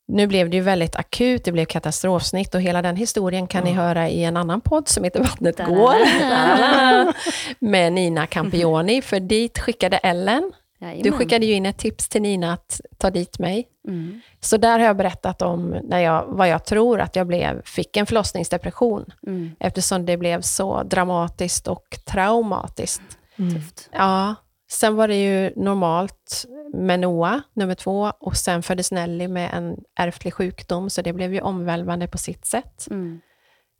nu 0.09 0.27
blev 0.27 0.49
det 0.49 0.57
ju 0.57 0.63
väldigt 0.63 0.95
akut, 0.95 1.43
det 1.43 1.51
blev 1.51 1.65
katastrofsnitt 1.65 2.55
och 2.55 2.61
hela 2.61 2.81
den 2.81 2.95
historien 2.95 3.47
kan 3.47 3.63
ni 3.63 3.71
höra 3.71 4.09
i 4.09 4.23
en 4.23 4.37
annan 4.37 4.61
podd 4.61 4.87
som 4.87 5.03
heter 5.03 5.19
Vattnet 5.19 5.57
går. 5.57 5.95
med 7.59 7.93
Nina 7.93 8.27
Campioni, 8.27 9.01
för 9.01 9.19
dit 9.19 9.59
skickade 9.59 9.97
Ellen. 9.97 10.51
Du 10.79 10.85
Jajamän. 10.85 11.11
skickade 11.13 11.45
ju 11.45 11.53
in 11.53 11.65
ett 11.65 11.77
tips 11.77 12.09
till 12.09 12.21
Nina 12.21 12.53
att 12.53 12.81
ta 12.97 13.09
dit 13.09 13.39
mig. 13.39 13.67
Mm. 13.87 14.21
Så 14.39 14.57
där 14.57 14.79
har 14.79 14.85
jag 14.85 14.97
berättat 14.97 15.41
om 15.41 15.75
när 15.83 15.99
jag, 15.99 16.25
vad 16.27 16.47
jag 16.49 16.65
tror 16.65 16.99
att 17.01 17.15
jag 17.15 17.27
blev, 17.27 17.61
fick 17.65 17.97
en 17.97 18.05
förlossningsdepression, 18.05 19.05
Mm. 19.27 19.51
eftersom 19.59 20.05
det 20.05 20.17
blev 20.17 20.41
så 20.41 20.83
dramatiskt 20.83 21.67
och 21.67 21.97
traumatiskt. 22.05 23.01
Mm. 23.39 23.55
Tufft. 23.55 23.89
Ja, 23.93 24.35
sen 24.71 24.95
var 24.95 25.07
det 25.07 25.15
ju 25.23 25.53
normalt 25.55 26.45
med 26.73 26.99
Noah, 26.99 27.39
nummer 27.53 27.75
två, 27.75 28.11
och 28.19 28.35
sen 28.37 28.63
föddes 28.63 28.91
Nelly 28.91 29.27
med 29.27 29.53
en 29.53 29.77
ärftlig 29.95 30.33
sjukdom, 30.33 30.89
så 30.89 31.01
det 31.01 31.13
blev 31.13 31.33
ju 31.33 31.41
omvälvande 31.41 32.07
på 32.07 32.17
sitt 32.17 32.45
sätt. 32.45 32.87
Mm. 32.91 33.21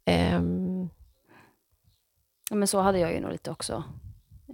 Ehm, 0.05 0.89
Ja, 2.51 2.55
men 2.55 2.67
så 2.67 2.79
hade 2.81 3.00
jag 3.00 3.13
ju 3.13 3.19
nog 3.19 3.31
lite 3.31 3.51
också. 3.51 3.84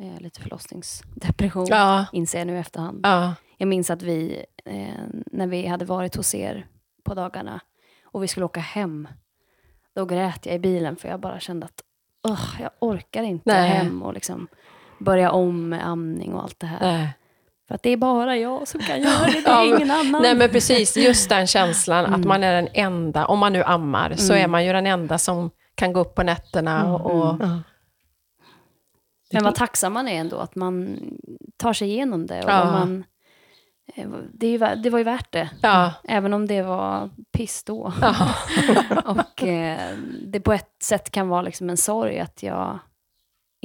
Eh, 0.01 0.19
lite 0.21 0.41
förlossningsdepression, 0.41 1.65
ja, 1.69 2.05
inser 2.13 2.37
jag 2.37 2.47
nu 2.47 2.55
i 2.55 2.59
efterhand. 2.59 2.99
ja, 3.03 3.35
Jag 3.57 3.67
minns 3.67 3.89
att 3.89 4.01
vi, 4.01 4.45
eh, 4.65 5.03
när 5.25 5.47
vi 5.47 5.67
hade 5.67 5.85
varit 5.85 6.15
hos 6.15 6.35
er 6.35 6.67
på 7.03 7.13
dagarna 7.13 7.59
och 8.03 8.23
vi 8.23 8.27
skulle 8.27 8.45
åka 8.45 8.59
hem, 8.59 9.07
då 9.95 10.05
grät 10.05 10.45
jag 10.45 10.55
i 10.55 10.59
bilen 10.59 10.95
för 10.95 11.07
jag 11.07 11.19
bara 11.19 11.39
kände 11.39 11.65
att 11.65 11.81
"Ugh, 12.27 12.61
jag 12.61 12.71
orkar 12.81 13.23
inte 13.23 13.53
Nej. 13.53 13.69
hem 13.69 14.01
och 14.03 14.13
liksom 14.13 14.47
börja 14.99 15.31
om 15.31 15.69
med 15.69 15.87
amning 15.87 16.33
och 16.33 16.43
allt 16.43 16.59
det 16.59 16.67
här. 16.67 16.79
nej. 16.81 17.09
För 17.67 17.75
att 17.75 17.83
det 17.83 17.89
är 17.89 17.97
bara 17.97 18.37
jag 18.37 18.67
som 18.67 18.79
kan 18.81 19.01
göra 19.01 19.25
det, 19.25 19.31
det 19.31 19.41
Ja, 19.45 19.63
är 19.63 19.69
men- 19.69 19.75
ingen 19.81 19.91
annan. 19.91 20.21
Nej 20.21 20.35
men 20.35 20.49
precis, 20.49 20.97
just 20.97 21.29
den 21.29 21.47
känslan 21.47 22.05
att 22.05 22.15
Mm. 22.15 22.27
man 22.27 22.43
är 22.43 22.53
den 22.53 22.67
enda, 22.73 23.25
om 23.25 23.39
man 23.39 23.53
nu 23.53 23.63
ammar, 23.63 24.13
så 24.15 24.33
Mm. 24.33 24.43
är 24.43 24.47
man 24.47 24.65
ju 24.65 24.73
den 24.73 24.87
enda 24.87 25.17
som 25.17 25.49
kan 25.75 25.93
gå 25.93 25.99
upp 25.99 26.15
på 26.15 26.23
nätterna 26.23 26.93
och, 26.95 27.11
och 27.11 27.33
Mm. 27.33 27.47
Ja. 27.49 27.61
Men 29.33 29.43
vad 29.43 29.55
tacksam 29.55 29.93
man 29.93 30.07
är 30.07 30.19
ändå 30.19 30.37
att 30.37 30.55
man 30.55 30.99
tar 31.57 31.73
sig 31.73 31.87
igenom 31.89 32.25
det. 32.25 32.43
Och 32.43 32.49
Ja. 32.49 32.65
man, 32.65 33.03
eh, 33.95 34.07
det, 34.33 34.47
är 34.47 34.51
ju, 34.51 34.81
det 34.81 34.89
var 34.89 34.97
ju 34.97 35.03
värt 35.05 35.31
det. 35.31 35.49
ja, 35.61 35.93
Även 36.03 36.33
om 36.33 36.47
det 36.47 36.61
var 36.61 37.09
piss 37.31 37.63
då. 37.63 37.93
ja, 38.01 38.15
och 39.05 39.43
eh, 39.43 39.97
det 40.27 40.39
på 40.39 40.53
ett 40.53 40.75
sätt 40.83 41.11
kan 41.11 41.27
vara 41.27 41.41
liksom 41.41 41.69
en 41.69 41.77
sorg 41.77 42.19
att 42.19 42.43
jag 42.43 42.79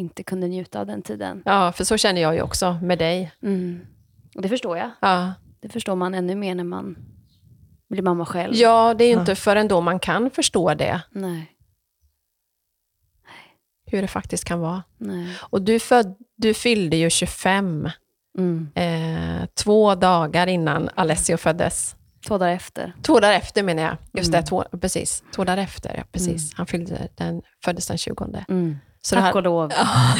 inte 0.00 0.22
kunde 0.22 0.48
njuta 0.48 0.80
av 0.80 0.86
den 0.86 1.02
tiden. 1.02 1.42
ja, 1.44 1.72
för 1.72 1.84
så 1.84 1.96
känner 1.96 2.20
jag 2.20 2.34
ju 2.34 2.42
också 2.42 2.78
med 2.82 2.98
dig. 2.98 3.32
Mm. 3.42 3.80
Och 4.34 4.42
det 4.42 4.48
förstår 4.48 4.76
jag. 4.78 4.90
Ja, 5.00 5.32
Det 5.60 5.68
förstår 5.68 5.96
man 5.96 6.14
ännu 6.14 6.34
mer 6.34 6.54
när 6.54 6.64
man 6.64 6.96
blir 7.88 8.02
mamma 8.02 8.26
själv. 8.26 8.54
ja 8.54 8.94
det 8.94 9.04
är 9.04 9.08
ju 9.08 9.14
Ja. 9.14 9.20
inte 9.20 9.34
förrän 9.34 9.68
då 9.68 9.80
man 9.80 9.98
kan 9.98 10.30
förstå 10.30 10.74
det, 10.74 11.00
Nej, 11.10 11.50
hur 13.86 14.02
det 14.02 14.08
faktiskt 14.08 14.44
kan 14.44 14.60
vara. 14.60 14.82
nej. 14.98 15.36
Och 15.40 15.62
du, 15.62 15.78
föd, 15.80 16.14
du 16.36 16.54
fyllde 16.54 16.96
ju 16.96 17.10
25, 17.10 17.90
Mm. 18.38 18.68
eh, 18.74 19.46
två 19.54 19.94
dagar 19.94 20.46
innan 20.46 20.88
Alessio 20.94 21.36
föddes. 21.36 21.96
Två 22.26 22.38
dagar 22.38 22.52
efter. 22.52 22.94
Två 23.02 23.20
dagar 23.20 23.34
efter 23.34 23.62
menar 23.62 23.82
jag. 23.82 23.96
Just 24.12 24.28
Mm. 24.28 24.40
det, 24.40 24.46
två, 24.48 24.64
precis. 24.80 25.24
Två 25.34 25.44
dagar 25.44 25.58
efter, 25.62 25.94
ja, 25.96 26.02
precis. 26.12 26.54
Han 26.54 26.66
fyllde 26.66 27.08
den, 27.14 27.42
föddes 27.64 27.86
den 27.86 27.98
20. 27.98 28.44
Mm. 28.48 28.76
Så 29.02 29.14
Tack 29.14 29.24
här, 29.24 29.36
och 29.36 29.42
lov 29.42 29.72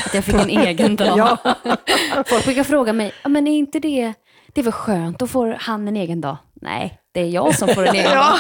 att 0.07 0.15
jag 0.15 0.25
fick 0.25 0.35
en 0.35 0.49
egen 0.51 0.97
dag. 0.97 1.37
Folk 2.27 2.45
brukar 2.45 2.65
fråga 2.65 2.93
mig, 2.93 3.13
"Ja, 3.23 3.29
men 3.29 3.47
är 3.47 3.59
inte 3.59 3.79
det, 3.81 4.13
det 4.53 4.61
är 4.61 4.63
väl 4.65 4.73
skönt, 4.73 5.19
då 5.19 5.27
får 5.27 5.57
han 5.61 5.89
en 5.89 5.97
egen 5.97 6.21
dag. 6.21 6.37
Nej, 6.63 6.99
det 7.15 7.21
är 7.21 7.29
jag 7.29 7.55
som 7.59 7.69
får 7.69 7.87
en 7.87 7.95
egen 7.95 8.11
dag. 8.11 8.39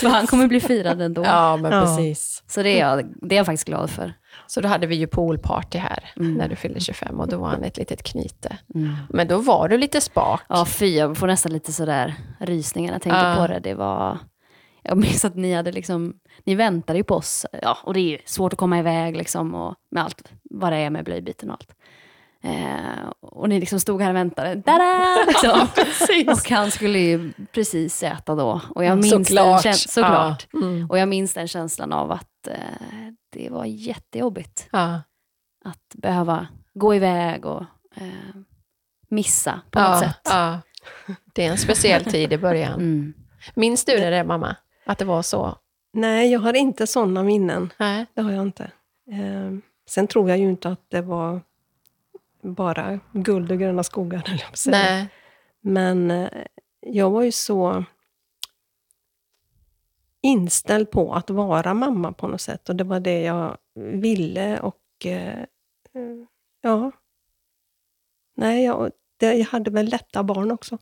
För 0.00 0.08
han 0.08 0.26
kommer 0.26 0.46
bli 0.46 0.60
firad 0.60 1.00
ändå. 1.02 1.24
ja, 1.24 1.56
men 1.56 1.72
Ja. 1.72 1.80
precis. 1.80 2.42
Så 2.46 2.62
det 2.62 2.80
är, 2.80 2.88
jag, 2.88 3.04
det 3.28 3.34
är 3.34 3.36
jag 3.36 3.46
faktiskt 3.46 3.66
glad 3.66 3.90
för. 3.90 4.12
Så 4.46 4.60
då 4.60 4.68
hade 4.68 4.86
vi 4.86 4.94
ju 4.96 5.06
poolparty 5.06 5.78
här 5.78 6.10
Mm. 6.16 6.34
när 6.34 6.48
du 6.48 6.56
fyllde 6.56 6.80
25 6.80 7.20
och 7.20 7.28
då 7.28 7.36
var 7.38 7.48
han 7.48 7.64
ett 7.64 7.76
litet 7.76 8.02
knyte. 8.02 8.56
Mm. 8.74 8.96
Men 9.08 9.28
då 9.28 9.38
var 9.38 9.68
du 9.68 9.78
lite 9.78 10.00
spak. 10.00 10.42
Ja, 10.48 10.64
fy, 10.66 10.96
jag 10.96 11.16
får 11.16 11.26
nästan 11.26 11.52
lite 11.52 11.72
sådär 11.72 12.14
rysningar 12.40 12.88
när 12.90 12.94
jag 12.94 13.02
tänker 13.02 13.28
Ja. 13.30 13.36
på 13.36 13.46
det. 13.46 13.60
Det 13.60 13.74
var... 13.74 14.18
Jag 14.82 14.98
minns 14.98 15.24
att 15.24 15.34
ni 15.36 15.54
hade 15.54 15.72
liksom, 15.72 16.14
ni 16.44 16.54
väntade 16.54 16.98
ju 16.98 17.04
på 17.04 17.14
oss. 17.14 17.46
Ja, 17.62 17.78
och 17.82 17.94
det 17.94 18.00
är 18.00 18.10
ju 18.10 18.18
svårt 18.24 18.52
att 18.52 18.58
komma 18.58 18.78
iväg 18.78 19.16
liksom 19.16 19.54
och 19.54 19.74
med 19.90 20.04
allt 20.04 20.32
vad 20.50 20.72
det 20.72 20.76
är 20.78 20.90
med 20.90 21.04
blöjbyten 21.04 21.50
och 21.50 21.56
allt. 21.56 21.74
Eh, 22.42 23.10
och 23.20 23.48
ni 23.48 23.60
liksom 23.60 23.80
stod 23.80 24.02
här 24.02 24.10
och 24.10 24.16
väntade. 24.16 24.54
Dada! 24.54 25.24
Liksom. 25.26 25.68
och 26.28 26.50
han 26.50 26.70
skulle 26.70 26.98
ju 26.98 27.32
precis 27.52 28.02
äta 28.02 28.34
då. 28.34 28.60
Och 28.74 28.84
jag 28.84 28.98
minns 28.98 29.28
Såklart. 29.28 29.62
Den, 29.62 29.74
såklart. 29.74 30.46
Ja. 30.52 30.58
Mm. 30.58 30.90
Och 30.90 30.98
jag 30.98 31.08
minns 31.08 31.34
den 31.34 31.48
känslan 31.48 31.92
av 31.92 32.10
att 32.10 32.46
eh, 32.48 32.56
det 33.32 33.50
var 33.50 33.64
jättejobbigt 33.64 34.68
Ja. 34.72 35.02
att 35.64 35.94
behöva 35.94 36.46
gå 36.74 36.94
iväg 36.94 37.46
och 37.46 37.62
eh, 37.96 38.36
missa 39.08 39.60
på 39.70 39.80
något 39.80 39.98
sätt. 39.98 40.28
Det 41.34 41.46
är 41.46 41.50
en 41.50 41.58
speciell 41.58 42.04
tid 42.04 42.32
i 42.32 42.38
början. 42.38 42.74
Mm. 42.74 43.14
Minns 43.54 43.84
du 43.84 43.96
det, 43.96 44.24
mamma? 44.24 44.56
Att 44.90 44.98
det 44.98 45.04
var 45.04 45.22
så? 45.22 45.58
Nej, 45.92 46.32
jag 46.32 46.40
har 46.40 46.56
inte 46.56 46.86
sådana 46.86 47.22
minnen. 47.22 47.72
Nej. 47.78 48.06
Det 48.14 48.22
har 48.22 48.30
jag 48.32 48.42
inte. 48.42 48.64
Eh, 49.10 49.52
sen 49.88 50.06
tror 50.06 50.28
jag 50.28 50.38
ju 50.38 50.50
inte 50.50 50.68
att 50.68 50.90
det 50.90 51.00
var 51.00 51.40
bara 52.42 53.00
guld 53.12 53.52
och 53.52 53.58
gröna 53.58 53.82
skogar, 53.82 54.18
höll 54.26 54.42
jag 54.48 54.58
säga. 54.58 54.76
Nej. 54.76 55.08
Men 55.60 56.10
eh, 56.10 56.28
jag 56.80 57.10
var 57.10 57.22
ju 57.22 57.32
så 57.32 57.84
inställd 60.22 60.90
på 60.90 61.14
att 61.14 61.30
vara 61.30 61.74
mamma 61.74 62.12
på 62.12 62.28
något 62.28 62.40
sätt. 62.40 62.68
Och 62.68 62.76
det 62.76 62.84
var 62.84 63.00
det 63.00 63.20
jag 63.20 63.56
ville. 63.74 64.60
Och 64.60 65.06
eh, 65.06 65.44
ja... 66.60 66.92
Nej, 68.36 68.64
jag, 68.64 68.90
det, 69.16 69.34
jag 69.34 69.46
hade 69.46 69.70
väl 69.70 69.86
lätta 69.86 70.22
barn 70.22 70.50
också. 70.50 70.78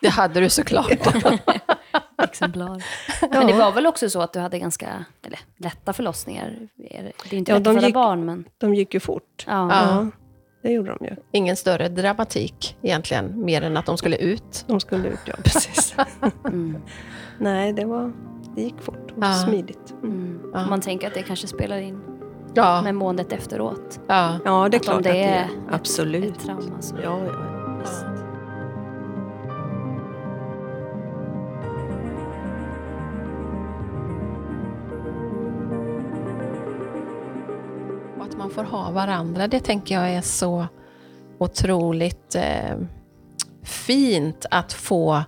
Det 0.00 0.08
hade 0.08 0.40
du 0.40 0.50
såklart. 0.50 0.90
exemplar. 2.22 2.82
Men 3.30 3.46
det 3.46 3.52
var 3.52 3.72
väl 3.72 3.86
också 3.86 4.10
så 4.10 4.20
att 4.22 4.32
du 4.32 4.38
hade 4.40 4.58
ganska 4.58 5.04
eller, 5.26 5.38
lätta 5.56 5.92
förlossningar? 5.92 6.68
Det 6.76 6.96
är 6.96 7.34
inte 7.34 7.52
Ja, 7.52 7.56
lätt 7.58 7.64
de 7.64 7.70
att 7.70 7.76
föda 7.76 7.86
gick- 7.86 7.94
barn, 7.94 8.24
men... 8.24 8.44
De 8.58 8.74
gick 8.74 8.94
ju 8.94 9.00
fort. 9.00 9.44
Ja. 9.46 9.52
Ja. 9.52 9.86
Ja, 9.90 10.06
det 10.62 10.72
gjorde 10.72 10.96
de 10.98 11.04
ju. 11.06 11.16
Ingen 11.32 11.56
större 11.56 11.88
dramatik 11.88 12.76
egentligen, 12.82 13.44
mer 13.44 13.62
än 13.62 13.76
att 13.76 13.86
de 13.86 13.98
skulle 13.98 14.16
ut. 14.16 14.64
De 14.66 14.80
skulle 14.80 15.08
ut, 15.08 15.18
ja 15.26 15.34
precis. 15.44 15.94
Mm. 16.44 16.76
Nej, 17.38 17.72
det, 17.72 17.84
var, 17.84 18.12
det 18.56 18.62
gick 18.62 18.80
fort 18.80 19.10
och 19.16 19.22
Ja. 19.24 19.32
smidigt. 19.34 19.94
Mm. 20.02 20.14
Mm. 20.16 20.50
Ja. 20.54 20.66
Man 20.66 20.80
tänker 20.80 21.06
att 21.06 21.14
det 21.14 21.22
kanske 21.22 21.46
spelar 21.46 21.78
in 21.78 22.00
Ja, 22.54 22.82
med 22.82 22.94
måendet 22.94 23.32
efteråt. 23.32 24.00
ja. 24.08 24.38
Ja, 24.44 24.68
det 24.68 24.76
är 24.76 24.78
Att 24.78 24.84
klart 24.84 24.96
om 24.96 25.02
det 25.02 25.08
att 25.08 25.14
det 25.14 25.22
är 25.24 25.40
är. 25.40 25.44
ett- 25.44 25.50
Absolut. 25.74 26.36
Ett 26.36 26.42
trauma. 26.44 26.82
Så. 26.82 26.96
Ja, 27.02 27.18
ja, 27.24 27.78
visst. 27.80 28.23
Man 38.44 38.50
får 38.50 38.64
ha 38.64 38.90
varandra, 38.90 39.46
det 39.48 39.60
tänker 39.60 39.94
jag 39.94 40.10
är 40.10 40.20
så 40.20 40.66
otroligt 41.38 42.34
eh, 42.34 42.76
fint 43.62 44.46
att 44.50 44.72
få 44.72 45.22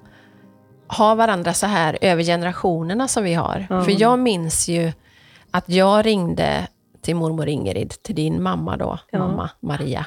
ha 0.89 1.15
varandra 1.15 1.53
så 1.53 1.67
här 1.67 1.99
över 2.01 2.23
generationerna 2.23 3.09
som 3.09 3.25
vi 3.25 3.35
har. 3.35 3.67
Ja. 3.71 3.83
För 3.83 4.01
jag 4.01 4.19
minns 4.19 4.69
ju 4.69 4.93
att 5.51 5.69
jag 5.69 6.07
ringde 6.07 6.67
till 7.03 7.17
mormor 7.17 7.49
Ingrid, 7.49 7.95
till 8.03 8.15
din 8.15 8.43
mamma 8.43 8.77
då, 8.77 8.99
Ja. 9.11 9.19
mamma 9.19 9.51
Maria. 9.61 10.07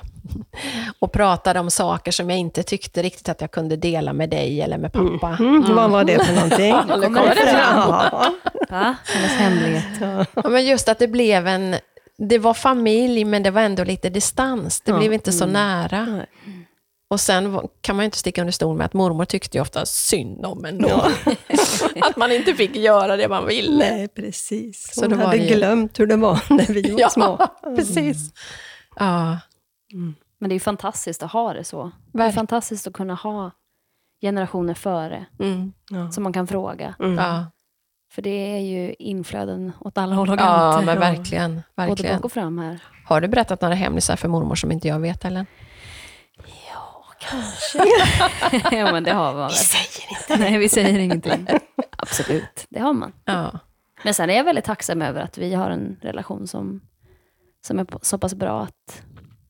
Och 1.00 1.12
pratade 1.12 1.60
om 1.60 1.72
saker 1.72 2.12
som 2.12 2.30
jag 2.30 2.39
inte 2.39 2.63
tyckte 2.63 3.01
riktigt 3.04 3.30
att 3.30 3.42
jag 3.42 3.51
kunde 3.51 3.75
dela 3.75 4.13
med 4.13 4.30
dig 4.30 4.62
eller 4.62 4.78
med 4.78 4.94
pappa. 4.94 5.36
Mm. 5.39 5.75
Vad 5.75 5.92
var 5.92 6.04
det 6.04 6.25
för 6.25 6.34
någonting? 6.34 6.70
Ja, 6.89 6.96
nu 6.96 7.01
kommer 7.01 7.36
det 7.36 7.54
fram. 7.54 7.89
Ja. 8.70 8.96
Hennes 9.06 9.32
hemlighet. 9.32 10.25
Ja, 10.36 10.50
men 10.50 10.66
just 10.66 10.89
att 10.89 11.00
det 11.00 11.08
blev 11.08 11.48
en... 11.48 11.75
Det 12.19 12.38
var 12.38 12.53
familj, 12.53 13.25
men 13.25 13.43
det 13.43 13.51
var 13.51 13.61
ändå 13.61 13.83
lite 13.83 14.09
distans. 14.09 14.81
Det 14.81 14.91
Ja. 14.91 14.97
blev 14.97 15.13
inte 15.13 15.31
så 15.31 15.43
Mm. 15.43 15.53
nära. 15.53 16.25
Och 17.09 17.19
sen 17.19 17.59
kan 17.81 17.95
man 17.95 18.03
ju 18.03 18.05
inte 18.05 18.17
sticka 18.17 18.41
under 18.41 18.51
stol 18.51 18.77
med 18.77 18.85
att 18.85 18.93
mormor 18.93 19.25
tyckte 19.25 19.57
ju 19.57 19.61
ofta 19.61 19.85
synd 19.85 20.45
om 20.45 20.65
en 20.65 20.77
då. 20.81 20.88
Ja. 20.89 21.11
att 22.01 22.17
man 22.17 22.31
inte 22.31 22.53
fick 22.53 22.75
göra 22.75 23.17
det 23.17 23.27
man 23.27 23.47
ville. 23.47 23.77
Nej, 23.77 24.07
precis. 24.07 24.93
Så 24.95 25.01
Hon 25.05 25.17
var 25.17 25.25
hade 25.25 25.38
ju- 25.38 25.55
glömt 25.55 25.99
hur 25.99 26.07
det 26.07 26.15
var 26.15 26.39
när 26.49 26.73
vi 26.73 26.91
var 26.91 27.09
små. 27.09 27.35
Ja, 27.63 27.75
precis. 27.75 28.33
Ja, 28.95 29.38
Men 30.39 30.49
det 30.49 30.53
är 30.53 30.55
ju 30.55 30.59
fantastiskt 30.59 31.23
att 31.23 31.31
ha 31.31 31.53
det 31.53 31.63
så. 31.63 31.83
Det 31.83 31.89
är 31.89 32.17
Verkligen. 32.17 32.33
fantastiskt 32.33 32.88
att 32.88 32.93
kunna 32.93 33.13
ha 33.15 33.51
generationer 34.21 34.73
före 34.73 35.25
mm, 35.39 35.73
Ja. 35.89 36.11
som 36.11 36.23
man 36.23 36.33
kan 36.33 36.47
fråga. 36.47 36.95
Mm. 36.99 37.15
ja. 37.15 37.45
För 38.12 38.22
det 38.22 38.30
är 38.56 38.60
ju 38.60 38.94
inflöden 39.00 39.72
åt 39.80 39.98
alla 39.98 40.16
håll 40.16 40.30
och 40.30 40.36
ja 40.39 40.72
kanter. 40.74 40.86
men 40.86 40.96
Ja. 40.96 41.00
verkligen. 41.00 41.62
Både 41.75 41.88
verkligen. 41.89 42.16
bak 42.16 42.25
och 42.25 42.32
fram 42.32 42.58
här. 42.60 42.80
Har 43.06 43.22
du 43.22 43.28
berättat 43.28 43.62
några 43.62 43.75
hemlisar 43.75 44.16
för 44.16 44.28
mormor 44.28 44.56
som 44.56 44.72
inte 44.72 44.88
jag 44.88 45.00
vet, 45.00 45.25
Ellen? 45.25 45.46
Ja, 46.74 47.06
kanske. 47.20 47.78
ja, 48.78 48.92
men 48.92 49.04
det 49.04 49.12
har 49.13 49.34
man 49.34 49.42
väl. 49.42 49.51
säger 49.51 50.10
inte. 50.20 50.38
Nej, 50.50 50.58
vi 50.58 50.70
säger 50.70 51.00
ingenting. 51.00 51.48
Absolut, 51.98 52.66
det 52.70 52.80
har 52.80 52.94
man. 52.94 53.12
Ja. 53.25 53.60
Men 54.04 54.13
sen 54.13 54.30
är 54.30 54.34
jag 54.34 54.44
väldigt 54.44 54.66
tacksam 54.66 55.01
över 55.01 55.22
att 55.22 55.38
vi 55.38 55.54
har 55.54 55.72
en 55.72 55.98
relation 56.01 56.48
som, 56.48 56.82
som 57.62 57.80
är 57.80 57.88
så 58.01 58.18
pass 58.18 58.34
bra 58.36 58.62
att, 58.62 59.04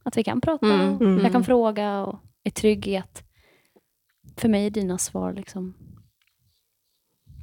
att 0.04 0.18
vi 0.18 0.24
kan 0.24 0.42
prata. 0.42 0.66
Mm, 0.66 0.98
mm. 0.98 1.24
Jag 1.24 1.32
kan 1.32 1.44
fråga 1.44 2.00
och 2.00 2.20
är 2.44 2.52
trygg 2.52 2.88
i 2.88 2.98
att 2.98 3.24
för 4.38 4.50
mig 4.50 4.66
är 4.66 4.70
dina 4.70 4.98
svar 4.98 5.34
liksom 5.34 5.74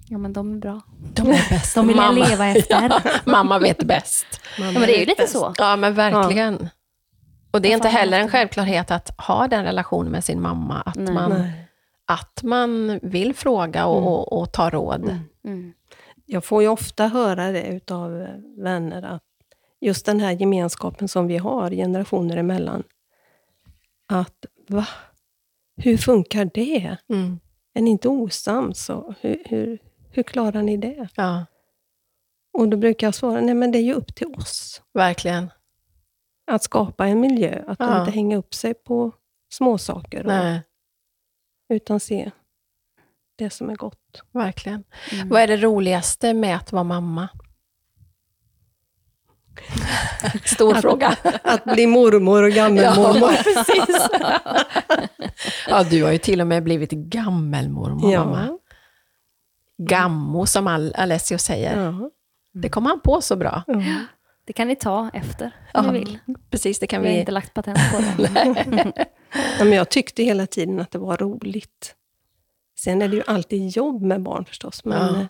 Ja 0.09 0.19
men 0.19 0.33
de 0.33 0.55
är 0.55 0.59
bra. 0.59 0.81
De 1.15 1.23
är 1.29 1.49
bäst. 1.51 1.75
De 1.75 1.87
vill 1.89 1.97
jag 1.97 2.05
Mamma- 2.15 2.29
leva 2.29 2.47
efter. 2.57 2.83
Ja, 2.89 3.01
mamma 3.25 3.59
vet 3.59 3.85
bäst. 3.85 4.27
Ja, 4.59 4.65
men 4.73 4.83
det 4.83 4.97
är 4.97 5.01
ju 5.01 5.07
lite 5.07 5.27
så. 5.27 5.55
Ja, 5.59 5.77
men 5.77 5.95
verkligen. 5.95 6.69
Och 7.51 7.63
det 7.63 7.69
är 7.69 7.75
inte 7.75 7.89
heller 7.89 8.21
en 8.21 8.29
självklarhet 8.31 8.91
att 8.91 9.21
ha 9.21 9.49
den 9.49 9.65
relationen 9.65 10.13
med 10.13 10.25
sin 10.25 10.41
mamma. 10.43 10.81
Att, 10.81 10.97
Nej. 10.97 11.15
man, 11.15 11.31
Nej. 11.31 11.69
att 12.05 12.43
man 12.43 12.99
vill 13.03 13.35
fråga 13.35 13.87
och, 13.87 13.97
Mm. 13.99 14.09
och, 14.09 14.41
och 14.41 14.53
ta 14.53 14.71
råd. 14.71 15.03
Mm. 15.05 15.19
Mm. 15.45 15.73
Jag 16.27 16.45
får 16.45 16.63
ju 16.63 16.69
ofta 16.69 17.09
höra 17.09 17.53
det 17.53 17.63
utav 17.67 18.23
eh, 18.23 18.29
vänner, 18.65 19.03
att 19.03 19.23
just 19.81 20.07
den 20.07 20.21
här 20.21 20.31
gemenskapen 20.33 21.09
som 21.09 21.27
vi 21.27 21.37
har 21.39 21.71
generationer 21.71 22.37
emellan. 22.37 22.83
Att, 24.09 24.45
va? 24.69 24.87
Hur 25.77 25.97
funkar 25.97 26.51
det? 26.55 26.97
Mm. 27.09 27.39
Är 27.75 27.83
ni 27.83 27.91
inte 27.91 28.09
osams? 28.09 28.91
Hur, 29.21 29.43
hur, 29.45 29.79
hur 30.17 30.23
klarar 30.23 30.63
ni 30.63 30.77
det? 30.77 31.09
Ja, 31.15 31.47
Och 32.53 32.69
då 32.69 32.77
brukar 32.77 33.07
jag 33.07 33.15
svara, 33.15 33.41
nej 33.41 33.55
men 33.55 33.73
det 33.73 33.79
är 33.79 33.83
ju 33.83 33.93
upp 33.93 34.15
till 34.15 34.35
oss. 34.35 34.83
verkligen. 34.95 35.51
Att 36.51 36.63
skapa 36.63 37.07
en 37.07 37.21
miljö, 37.21 37.63
att 37.67 37.77
Ja. 37.81 38.01
inte 38.01 38.11
hänga 38.13 38.37
upp 38.37 38.55
sig 38.55 38.75
på 38.75 39.13
småsaker. 39.53 40.25
Nej, 40.25 40.63
Utan 41.69 42.01
se 42.01 42.31
det 43.37 43.51
som 43.51 43.71
är 43.71 43.77
gott. 43.77 44.23
verkligen. 44.33 44.85
Mm. 45.13 45.29
Vad 45.29 45.43
är 45.43 45.47
det 45.47 45.57
roligaste 45.57 46.35
med 46.35 46.57
att 46.57 46.73
vara 46.73 46.85
mamma? 46.85 47.29
Stor 50.45 50.75
fråga. 50.75 51.17
Att 51.45 51.65
bli 51.65 51.87
mormor 51.87 52.43
och 52.43 52.51
gammelmormor. 52.51 53.31
Ja, 53.33 53.43
precis. 53.45 54.09
ja, 55.69 55.85
du 55.85 56.05
har 56.05 56.13
ju 56.13 56.19
till 56.19 56.41
och 56.41 56.47
med 56.47 56.63
blivit 56.63 56.91
gammelmormor, 56.91 58.17
mamma. 58.19 58.59
Gammo, 59.79 60.47
som 60.47 60.67
Alessio 60.95 61.39
säger. 61.39 61.81
Ja. 61.85 62.11
Det 62.53 62.69
kom 62.69 62.87
han 62.87 63.01
på 63.01 63.21
så 63.21 63.37
bra. 63.37 63.63
Ja. 63.67 63.83
Det 64.45 64.53
kan 64.53 64.69
ni 64.69 64.77
ta 64.77 65.11
efter 65.13 65.45
om 65.75 65.85
Ja, 65.85 65.93
ni 65.93 65.99
vill. 65.99 66.19
Precis, 66.51 66.79
det 66.79 66.87
kan 66.87 67.03
Vi 67.03 67.09
har 67.09 67.15
vi... 67.15 67.21
inte 67.21 67.33
lagt 67.33 67.55
patent 67.55 67.79
på 67.93 68.23
det. 68.23 69.07
Ja, 69.59 69.65
men 69.65 69.73
jag 69.73 69.89
tyckte 69.91 70.23
hela 70.23 70.47
tiden 70.47 70.81
att 70.81 70.91
det 70.91 70.99
var 70.99 71.17
roligt. 71.17 71.95
Sen 72.79 73.03
är 73.03 73.09
det 73.09 73.17
ju 73.17 73.23
alltid 73.27 73.69
jobb 73.69 74.03
med 74.03 74.23
barn 74.23 74.45
förstås, 74.45 74.85
men 74.85 75.15
Ja. 75.15 75.21
eh, 75.21 75.27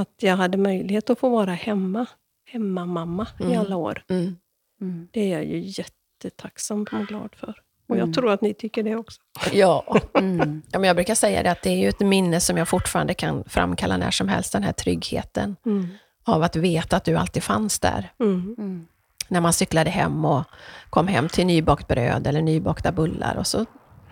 att 0.00 0.14
jag 0.20 0.36
hade 0.36 0.58
möjlighet 0.58 1.10
att 1.10 1.18
få 1.18 1.28
vara 1.28 1.52
hemma, 1.52 2.06
hemmamamma 2.46 3.26
i 3.40 3.42
Mm. 3.44 3.58
alla 3.60 3.76
år, 3.76 4.04
Mm. 4.08 4.36
Mm. 4.80 5.08
det 5.10 5.20
är 5.20 5.28
jag 5.38 5.44
ju 5.44 5.58
jättetacksam 5.60 6.86
och 6.92 7.06
glad 7.06 7.34
för. 7.34 7.54
Och 7.90 7.96
Mm. 7.96 8.06
jag 8.08 8.14
tror 8.14 8.30
att 8.32 8.40
ni 8.42 8.54
tycker 8.54 8.82
det 8.82 8.96
också. 8.96 9.20
Ja. 9.52 9.96
Mm. 10.14 10.62
ja, 10.72 10.78
men 10.78 10.86
jag 10.88 10.96
brukar 10.96 11.14
säga 11.14 11.42
det 11.42 11.50
att 11.50 11.62
det 11.62 11.70
är 11.70 11.76
ju 11.76 11.88
ett 11.88 12.00
minne 12.00 12.40
som 12.40 12.56
jag 12.56 12.68
fortfarande 12.68 13.14
kan 13.14 13.44
framkalla 13.46 13.96
när 13.96 14.10
som 14.10 14.28
helst, 14.28 14.52
den 14.52 14.62
här 14.62 14.72
tryggheten 14.72 15.56
Mm. 15.66 15.88
av 16.24 16.42
att 16.42 16.56
veta 16.56 16.96
att 16.96 17.04
du 17.04 17.16
alltid 17.16 17.42
fanns 17.42 17.78
där. 17.78 18.12
Mm. 18.20 18.54
Mm. 18.58 18.86
När 19.28 19.40
man 19.40 19.52
cyklade 19.52 19.90
hem 19.90 20.24
och 20.24 20.44
kom 20.90 21.08
hem 21.08 21.28
till 21.28 21.46
nybakt 21.46 21.88
bröd 21.88 22.26
eller 22.26 22.42
nybakta 22.42 22.92
bullar 22.92 23.36
och 23.36 23.46
så 23.46 23.66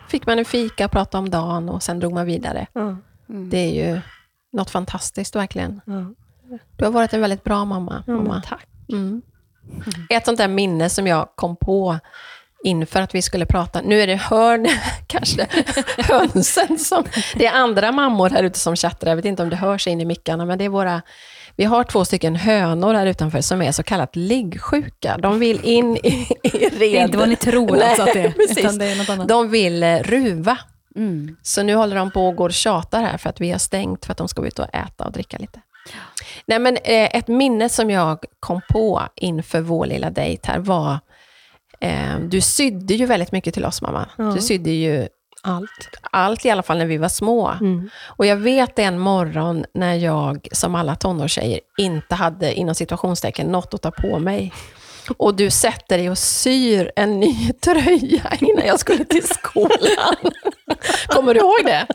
fick 0.09 0.27
man 0.27 0.39
en 0.39 0.45
fika, 0.45 0.89
prata 0.89 1.19
om 1.19 1.31
dagen 1.31 1.69
och 1.69 1.83
sen 1.83 2.01
drog 2.01 2.13
man 2.13 2.27
vidare. 2.27 2.67
Mm. 2.75 3.03
Det 3.51 3.59
är 3.59 3.87
ju 3.95 4.01
något 4.53 4.71
fantastiskt 4.71 5.37
verkligen. 5.37 5.81
Du 6.77 6.85
har 6.85 6.93
varit 6.93 7.13
en 7.15 7.21
väldigt 7.21 7.45
bra 7.45 7.65
mamma. 7.65 8.05
Ja, 8.07 8.13
mamma. 8.13 8.43
tack. 8.47 8.67
Mm. 8.89 9.23
Ett 10.11 10.25
sånt 10.25 10.39
där 10.39 10.49
minne 10.49 10.89
som 10.91 11.07
jag 11.07 11.29
kom 11.35 11.57
på 11.57 11.99
inför 12.65 13.01
att 13.01 13.15
vi 13.15 13.23
skulle 13.23 13.47
prata. 13.47 13.81
Nu 13.81 14.01
är 14.01 14.07
det 14.07 14.17
hörn, 14.17 14.67
kanske 15.07 15.47
hönsen 15.99 16.79
som... 16.79 17.05
Det 17.35 17.47
är 17.47 17.53
andra 17.53 17.93
mammor 17.93 18.31
här 18.31 18.43
ute 18.43 18.59
som 18.59 18.77
chattar. 18.77 19.09
Jag 19.09 19.17
vet 19.17 19.25
inte 19.25 19.43
om 19.43 19.51
det 19.51 19.57
hörs 19.57 19.87
in 19.87 20.01
i 20.01 20.05
mickarna, 20.05 20.45
men 20.45 20.59
det 20.59 20.65
är 20.65 20.69
våra... 20.69 21.03
Vi 21.57 21.65
har 21.65 21.85
två 21.85 22.05
stycken 22.05 22.37
hönor 22.37 22.95
här 22.95 23.07
utanför 23.07 23.41
som 23.41 23.63
är 23.63 23.73
så 23.73 23.83
kallat 23.83 24.17
liggsjuka. 24.17 25.19
De 25.19 25.39
vill 25.39 25.65
in 25.65 25.97
i, 25.97 26.29
i 26.43 26.49
red. 26.49 26.73
Det 26.79 26.99
är 26.99 27.05
inte 27.05 27.19
vad 27.19 27.29
ni 27.29 27.37
tror 27.37 27.77
Nej, 27.77 27.83
alltså 27.83 28.03
att 28.03 28.13
det 28.13 28.21
är, 28.21 28.31
precis. 28.31 28.59
utan 28.59 28.79
det 28.79 28.87
är 28.87 28.97
något 28.97 29.09
annat. 29.09 29.29
De 29.29 29.51
vill 29.51 29.83
eh, 29.83 29.99
ruva. 29.99 30.59
Mm. 30.97 31.37
Så 31.43 31.63
nu 31.63 31.75
håller 31.75 31.97
de 31.97 32.11
på 32.11 32.27
och 32.27 32.37
går 32.37 32.49
och 32.49 32.55
tjatar 32.55 33.03
här 33.03 33.17
för 33.17 33.31
att 33.31 33.41
vi 33.41 33.51
har 33.51 33.59
stängt 33.59 34.05
för 34.05 34.13
att 34.13 34.19
de 34.19 34.29
ska 34.29 34.47
ut 34.47 34.59
och 34.59 34.75
äta 34.75 35.05
och 35.05 35.13
dricka 35.13 35.39
lite. 35.39 35.61
Nej, 36.47 36.59
men 36.59 36.77
eh, 36.77 37.17
ett 37.17 37.29
minne 37.29 37.69
som 37.69 37.91
jag 37.91 38.25
kom 38.41 38.61
på 38.69 39.03
inför 39.17 39.61
vår 39.61 39.87
lilla 39.87 40.11
dejt 40.11 40.53
här 40.53 40.59
var, 40.59 40.99
eh, 41.81 42.19
du 42.21 42.41
sydde 42.41 42.95
ju 42.95 43.07
väldigt 43.07 43.33
mycket 43.33 43.55
till 43.55 43.65
oss 43.65 43.83
mamma. 43.83 44.09
Ja. 44.19 44.25
Du 44.25 44.41
sydde 44.41 44.71
ju 44.71 45.09
Allt. 45.43 45.89
allt 46.11 46.45
i 46.45 46.51
alla 46.51 46.63
fall 46.63 46.79
när 46.79 46.87
vi 46.87 46.97
var 46.97 47.09
små. 47.09 47.49
Mm. 47.49 47.91
Och 48.07 48.27
jag 48.27 48.37
vet 48.37 48.79
en 48.79 48.99
morgon 48.99 49.65
när 49.75 49.95
jag, 49.95 50.49
som 50.53 50.75
alla 50.75 50.95
tonårstjejer, 50.97 51.61
inte 51.79 52.15
hade 52.15 52.55
inom 52.55 52.75
situationstecken 52.75 53.47
något 53.47 53.75
att 53.75 53.83
ta 53.83 53.91
på 53.91 54.19
mig. 54.19 54.53
Och 55.17 55.35
du 55.37 55.51
sätter 55.51 55.99
dig 55.99 56.11
och 56.11 56.19
syr 56.19 56.93
en 56.97 57.21
ny 57.21 57.53
tröja 57.65 58.33
innan 58.41 58.67
jag 58.67 58.81
skulle 58.81 59.05
till 59.05 59.29
skolan. 59.29 60.17
Kommer 61.07 61.35
du 61.35 61.41
ihåg 61.41 61.65
det? 61.65 61.87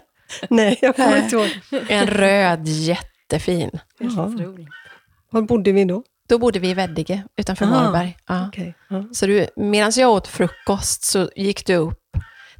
Nej, 0.49 0.79
jag 0.81 0.95
kommer 0.95 1.17
inte 1.17 1.35
ihåg. 1.35 1.49
En 1.89 2.07
röd, 2.07 2.67
jättefin. 2.67 3.69
Var 5.29 5.41
bodde 5.41 5.71
vi 5.71 5.85
då? 5.85 6.03
Då 6.29 6.37
bodde 6.39 6.59
vi 6.59 6.69
i 6.69 6.73
Veddige 6.73 7.23
utanför 7.35 7.65
Aha. 7.65 7.83
Varberg. 7.83 8.17
Ja. 8.27 8.47
Okej. 8.47 8.75
Ja. 8.89 9.03
Så 9.13 9.25
du, 9.25 9.47
medan 9.55 9.91
jag 9.95 10.11
åt 10.11 10.27
frukost 10.27 11.03
så 11.03 11.29
gick 11.35 11.65
du 11.65 11.75
upp 11.75 11.99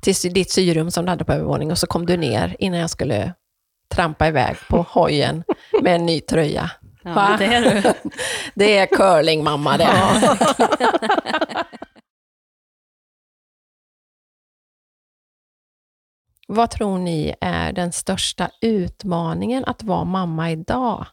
till 0.02 0.34
ditt 0.34 0.52
syrum 0.52 0.92
som 0.92 1.06
du 1.06 1.10
hade 1.10 1.26
på 1.26 1.34
övervåningen 1.34 1.72
och 1.72 1.78
så 1.78 1.88
kom 1.88 2.06
du 2.06 2.18
ner 2.18 2.56
innan 2.60 2.80
jag 2.80 2.90
skulle 2.90 3.34
trampa 3.88 4.28
iväg 4.28 4.58
på 4.70 4.82
hojen 4.90 5.44
med 5.82 5.96
en 5.96 6.06
ny 6.06 6.22
tröja. 6.22 6.72
Ja, 7.04 7.36
det 7.40 7.46
är. 7.46 7.94
Det 8.56 8.78
är 8.78 8.86
curling 8.86 9.44
mamma 9.44 9.78
det. 9.78 9.90
Vad 16.48 16.70
tror 16.72 16.98
ni 16.98 17.36
är 17.42 17.74
den 17.74 17.92
största 17.92 18.50
utmaningen 18.62 19.66
att 19.66 19.84
vara 19.84 20.04
mamma 20.04 20.52
idag 20.52 21.06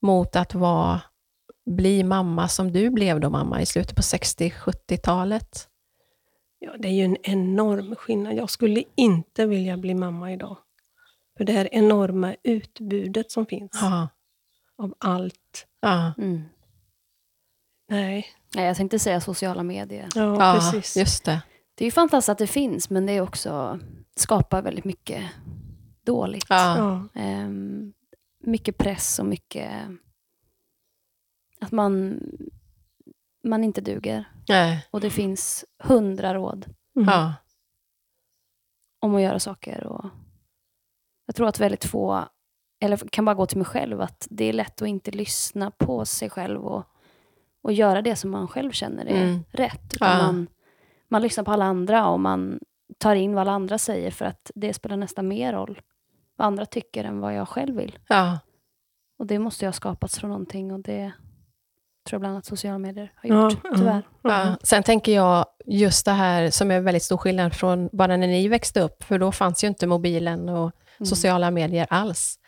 mot 0.00 0.36
att 0.36 0.54
vara, 0.54 1.00
bli 1.66 2.02
mamma 2.04 2.48
som 2.48 2.72
du 2.72 2.90
blev 2.90 3.20
då 3.20 3.30
mamma 3.30 3.60
i 3.62 3.66
slutet 3.66 3.96
på 3.96 4.02
60-70-talet? 4.02 5.68
Ja, 6.58 6.76
det 6.78 6.88
är 6.88 6.92
ju 6.92 7.04
en 7.04 7.16
enorm 7.22 7.96
skillnad. 7.96 8.34
Jag 8.34 8.50
skulle 8.50 8.84
inte 8.94 9.46
vilja 9.46 9.76
bli 9.76 9.94
mamma 9.94 10.32
idag. 10.32 10.56
För 11.36 11.44
det 11.44 11.52
här 11.52 11.68
enorma 11.72 12.34
utbudet 12.42 13.30
som 13.30 13.46
finns 13.46 13.70
Ja. 13.82 14.08
av 14.78 14.94
allt. 14.98 15.66
Ja, 15.80 16.12
Mm. 16.18 16.42
Nej, 17.88 18.26
Nej, 18.54 18.66
jag 18.66 18.76
tänkte 18.76 18.98
säga 18.98 19.20
sociala 19.20 19.62
medier. 19.62 20.08
ja, 20.14 20.22
ja 20.22 20.54
precis. 20.54 20.96
just 20.96 21.24
det. 21.24 21.42
Det 21.74 21.84
är 21.84 21.86
ju 21.86 21.90
fantastiskt 21.92 22.28
att 22.28 22.38
det 22.38 22.46
finns, 22.46 22.90
men 22.90 23.06
det 23.06 23.12
är 23.12 23.20
också 23.20 23.78
skapar 24.16 24.62
väldigt 24.62 24.84
mycket 24.84 25.22
dåligt. 26.06 26.46
Ja. 26.48 26.78
Ja. 26.78 27.20
Ehm, 27.20 27.92
mycket 28.44 28.78
press 28.78 29.18
och 29.18 29.26
mycket... 29.26 29.70
Att 31.64 31.72
man... 31.72 32.20
man 33.44 33.64
inte 33.64 33.80
duger. 33.80 34.24
Nej. 34.48 34.86
Och 34.90 35.00
det 35.00 35.10
finns 35.10 35.64
hundra 35.78 36.34
råd 36.34 36.66
Mm. 36.96 37.08
Ja. 37.08 37.34
om 39.00 39.14
att 39.14 39.22
göra 39.22 39.38
saker. 39.38 39.86
Och 39.86 40.04
jag 41.26 41.34
tror 41.36 41.48
att 41.48 41.60
väldigt 41.60 41.84
få, 41.84 42.28
eller 42.80 42.96
kan 42.96 43.24
bara 43.24 43.34
gå 43.34 43.46
till 43.46 43.58
mig 43.58 43.64
själv, 43.66 44.00
att 44.00 44.26
det 44.30 44.44
är 44.44 44.52
lätt 44.52 44.82
att 44.82 44.88
inte 44.88 45.10
lyssna 45.10 45.70
på 45.70 46.04
sig 46.04 46.30
själv 46.30 46.64
och, 46.64 46.84
och 47.62 47.72
göra 47.72 48.02
det 48.02 48.16
som 48.16 48.30
man 48.30 48.48
själv 48.48 48.70
känner 48.72 49.06
är 49.06 49.22
Mm. 49.22 49.44
rätt. 49.50 49.94
Utan 49.94 50.08
Ja. 50.18 50.22
man, 50.26 50.46
man 51.08 51.22
lyssnar 51.22 51.44
på 51.44 51.50
alla 51.52 51.64
andra 51.64 52.08
och 52.08 52.20
man 52.20 52.58
tar 52.98 53.14
in 53.14 53.34
vad 53.34 53.40
alla 53.40 53.52
andra 53.52 53.78
säger 53.78 54.10
för 54.10 54.24
att 54.24 54.50
det 54.54 54.74
spelar 54.74 54.96
nästan 54.96 55.28
mer 55.28 55.52
roll 55.52 55.80
vad 56.36 56.46
andra 56.46 56.66
tycker 56.66 57.04
än 57.04 57.20
vad 57.20 57.34
jag 57.34 57.48
själv 57.48 57.76
vill. 57.76 57.98
Ja. 58.08 58.38
Och 59.18 59.26
det 59.26 59.38
måste 59.38 59.64
ju 59.64 59.66
ha 59.68 59.72
skapats 59.72 60.18
från 60.18 60.30
någonting 60.30 60.72
och 60.72 60.80
det 60.80 61.12
tror 62.08 62.14
jag 62.16 62.20
bland 62.20 62.32
annat 62.34 62.46
sociala 62.46 62.78
medier 62.78 63.12
har 63.16 63.30
Ja, 63.30 63.42
gjort, 63.50 63.58
ja. 63.64 63.70
tyvärr. 63.76 64.02
Ja. 64.22 64.56
Sen 64.62 64.82
tänker 64.82 65.12
jag 65.14 65.46
just 65.66 66.04
det 66.04 66.12
här 66.12 66.50
som 66.50 66.70
är 66.70 66.80
väldigt 66.80 67.02
stor 67.02 67.16
skillnad 67.16 67.54
från 67.54 67.88
bara 67.92 68.16
när 68.16 68.26
ni 68.26 68.48
växte 68.48 68.80
upp, 68.80 69.02
för 69.04 69.18
då 69.18 69.32
fanns 69.32 69.64
ju 69.64 69.68
inte 69.68 69.86
mobilen 69.86 70.48
och 70.48 70.72
Mm. 70.98 71.06
sociala 71.06 71.50
medier 71.50 71.86
alls. 71.90 72.38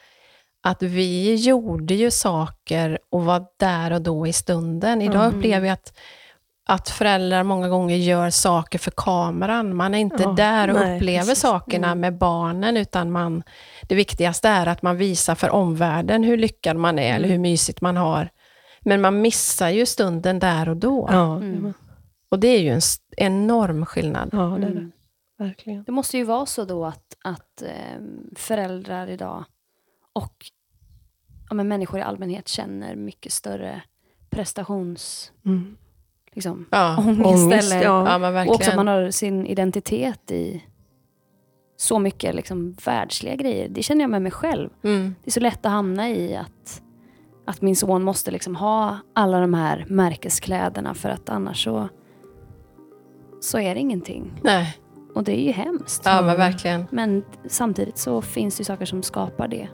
Att 0.63 0.83
vi 0.83 1.35
gjorde 1.35 1.95
ju 1.95 2.11
saker 2.11 2.99
och 3.11 3.25
var 3.25 3.45
där 3.59 3.93
och 3.93 4.03
då 4.03 4.27
i 4.27 4.33
stunden. 4.33 5.03
Idag 5.03 5.25
Mm. 5.25 5.37
upplever 5.39 5.67
jag 5.67 5.73
att, 5.75 5.99
att 6.69 6.89
föräldrar 6.91 7.43
många 7.43 7.69
gånger 7.69 7.97
gör 7.97 8.31
saker 8.31 8.79
för 8.79 8.91
kameran. 8.97 9.77
Man 9.77 9.95
är 9.95 9.99
inte 9.99 10.23
Ja, 10.23 10.31
där 10.33 10.69
och 10.71 10.81
nej, 10.81 10.97
upplever 10.97 11.21
precis. 11.27 11.41
sakerna 11.41 11.87
Mm. 11.87 12.01
med 12.01 12.19
barnen, 12.19 12.77
utan 12.77 13.11
man, 13.13 13.43
det 13.83 13.95
viktigaste 13.95 14.49
är 14.49 14.67
att 14.67 14.83
man 14.83 14.97
visar 14.97 15.35
för 15.35 15.51
omvärlden 15.51 16.25
hur 16.25 16.37
lyckad 16.37 16.77
man 16.77 16.99
är, 16.99 17.15
eller 17.17 17.29
hur 17.29 17.39
mysigt 17.39 17.81
man 17.81 17.97
har. 17.97 18.29
Men 18.87 19.01
man 19.01 19.21
missar 19.21 19.71
ju 19.71 19.87
stunden 19.87 20.39
där 20.39 20.69
och 20.69 20.77
då. 20.77 21.09
Ja, 21.13 21.37
Mm. 21.37 21.73
Och 22.29 22.39
det 22.41 22.49
är 22.49 22.61
ju 22.61 22.71
en 22.71 22.81
enorm 23.17 23.87
skillnad. 23.87 24.29
ja, 24.33 24.39
det 24.39 24.67
är 24.67 24.71
det. 24.71 24.79
Mm. 24.79 24.93
Verkligen. 25.39 25.85
Det 25.85 25.93
måste 25.93 26.17
ju 26.19 26.25
vara 26.25 26.47
så 26.47 26.65
då 26.65 26.85
att, 26.85 27.17
att 27.25 27.63
ehm, 27.63 28.31
föräldrar 28.37 29.07
idag 29.11 29.45
och 30.13 30.47
ja, 31.49 31.55
men 31.55 31.69
människor 31.69 32.01
i 32.01 32.03
allmänhet 32.03 32.49
känner 32.49 32.97
mycket 32.97 33.33
större 33.33 33.83
prestations... 34.31 35.33
Mm. 35.45 35.77
Liksom, 36.33 36.67
Ja, 36.71 36.97
ångest. 36.99 37.27
Ångest, 37.27 37.73
eller, 37.73 37.83
ja. 37.85 38.11
ja 38.11 38.19
men 38.19 38.49
och 38.49 38.55
också 38.55 38.71
att 38.71 38.77
man 38.77 38.87
har 38.89 39.11
sin 39.11 39.47
identitet 39.47 40.31
i 40.31 40.65
så 41.77 41.99
mycket 41.99 42.35
liksom, 42.35 42.73
världsliga 42.85 43.35
grejer. 43.35 43.69
Det 43.69 43.83
känner 43.83 44.01
jag 44.01 44.11
med 44.11 44.23
mig 44.23 44.33
själv. 44.33 44.71
Mm. 44.83 45.15
Det 45.25 45.29
är 45.29 45.33
så 45.33 45.41
lätt 45.41 45.67
att 45.67 45.73
hamna 45.73 46.11
i 46.11 46.37
att, 46.37 46.83
att 47.47 47.63
min 47.63 47.77
son 47.77 48.03
måste 48.03 48.31
liksom 48.31 48.57
ha 48.57 48.99
alla 49.15 49.41
de 49.41 49.55
här 49.55 49.85
märkeskläderna 49.89 50.95
för 50.95 51.09
att 51.09 51.29
annars 51.29 51.65
så, 51.65 51.89
så 53.41 53.59
är 53.59 53.75
det 53.75 53.81
ingenting. 53.81 54.41
Nej, 54.45 54.77
Och 55.15 55.25
det 55.25 55.39
är 55.41 55.45
ju 55.45 55.53
hemskt. 55.53 56.03
ja 56.05 56.23
men 56.23 56.37
verkligen. 56.37 56.87
Men 56.91 57.25
samtidigt 57.49 57.99
så 57.99 58.23
finns 58.23 58.57
det 58.57 58.61
ju 58.61 58.65
saker 58.65 58.85
som 58.87 59.03
skapar 59.03 59.49
det. 59.49 59.69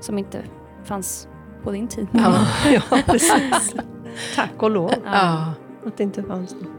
Som 0.00 0.18
inte 0.18 0.42
fanns 0.84 1.28
på 1.64 1.70
din 1.70 1.88
tid. 1.88 2.06
Ja. 2.12 2.46
ja, 2.90 2.98
precis. 3.06 3.74
Tack 4.34 4.62
och 4.62 4.70
lov 4.70 4.92
Ja. 5.04 5.52
att 5.86 5.96
det 5.96 6.02
inte 6.02 6.22
fanns 6.22 6.54
något. 6.54 6.70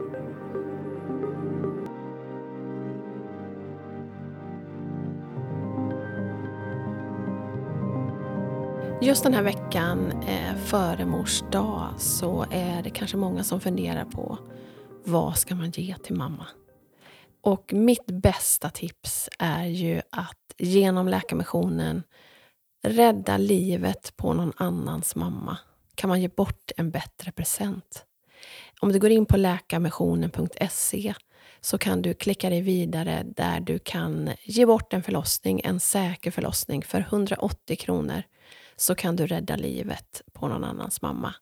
Just 9.02 9.22
den 9.22 9.34
här 9.34 9.42
veckan 9.42 10.22
eh, 10.22 10.56
före 10.56 11.06
mors 11.06 11.42
dag 11.52 11.94
så 11.98 12.46
är 12.50 12.82
det 12.82 12.90
kanske 12.90 13.16
många 13.16 13.44
som 13.44 13.60
funderar 13.60 14.04
på 14.04 14.38
vad 15.04 15.38
ska 15.38 15.54
man 15.54 15.70
ge 15.70 15.96
till 15.96 16.16
mamma? 16.16 16.46
Och 17.42 17.72
mitt 17.72 18.06
bästa 18.06 18.70
tips 18.70 19.28
är 19.38 19.64
ju 19.64 20.02
att 20.10 20.54
genom 20.58 21.08
Läkarmissionen 21.08 22.02
rädda 22.82 23.36
livet 23.36 24.16
på 24.16 24.32
någon 24.32 24.52
annans 24.56 25.16
mamma. 25.16 25.58
Kan 25.94 26.08
man 26.08 26.20
ge 26.20 26.28
bort 26.28 26.70
en 26.76 26.90
bättre 26.90 27.32
present? 27.32 28.04
Om 28.80 28.92
du 28.92 28.98
går 28.98 29.10
in 29.10 29.26
på 29.26 29.36
läkarmissionen.se 29.36 31.14
så 31.60 31.78
kan 31.78 32.02
du 32.02 32.14
klicka 32.14 32.50
dig 32.50 32.60
vidare 32.60 33.22
där 33.36 33.60
du 33.60 33.78
kan 33.78 34.30
ge 34.42 34.66
bort 34.66 34.92
en 34.92 35.02
förlossning, 35.02 35.60
en 35.64 35.80
säker 35.80 36.30
förlossning 36.30 36.82
för 36.82 37.00
180 37.00 37.76
kronor 37.76 38.22
så 38.80 38.94
kan 38.94 39.16
du 39.16 39.26
rädda 39.26 39.56
livet 39.56 40.22
på 40.32 40.48
någon 40.48 40.64
annans 40.64 41.02
mamma. 41.02 41.34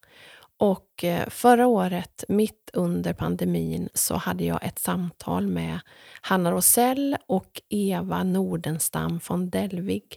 Och 0.56 1.04
eh, 1.04 1.28
förra 1.28 1.66
året, 1.66 2.24
mitt 2.28 2.70
under 2.72 3.12
pandemin, 3.12 3.88
så 3.94 4.16
hade 4.16 4.44
jag 4.44 4.64
ett 4.64 4.78
samtal 4.78 5.46
med 5.46 5.80
Hanna 6.20 6.52
Rosell 6.52 7.16
och 7.26 7.62
Eva 7.68 8.22
Nordenstam 8.22 9.20
von 9.28 9.50
Delvig 9.50 10.16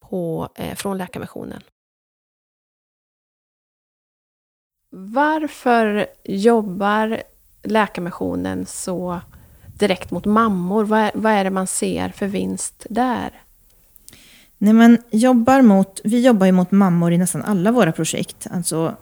på, 0.00 0.48
eh, 0.54 0.74
från 0.74 0.98
Läkarmissionen. 0.98 1.62
Varför 4.90 6.06
jobbar 6.24 7.22
Läkarmissionen 7.62 8.66
så 8.66 9.20
direkt 9.78 10.10
mot 10.10 10.24
mammor? 10.24 10.84
Vad 10.84 11.00
är, 11.00 11.10
vad 11.14 11.32
är 11.32 11.44
det 11.44 11.50
man 11.50 11.66
ser 11.66 12.08
för 12.08 12.26
vinst 12.26 12.86
där? 12.90 13.42
Nej, 14.58 14.72
men 14.72 14.98
jobbar 15.10 15.62
mot, 15.62 16.00
vi 16.04 16.26
jobbar 16.26 16.46
ju 16.46 16.52
mot 16.52 16.70
mammor 16.70 17.12
i 17.12 17.18
nästan 17.18 17.42
alla 17.42 17.72
våra 17.72 17.92
projekt. 17.92 18.46
Alltså, 18.50 18.96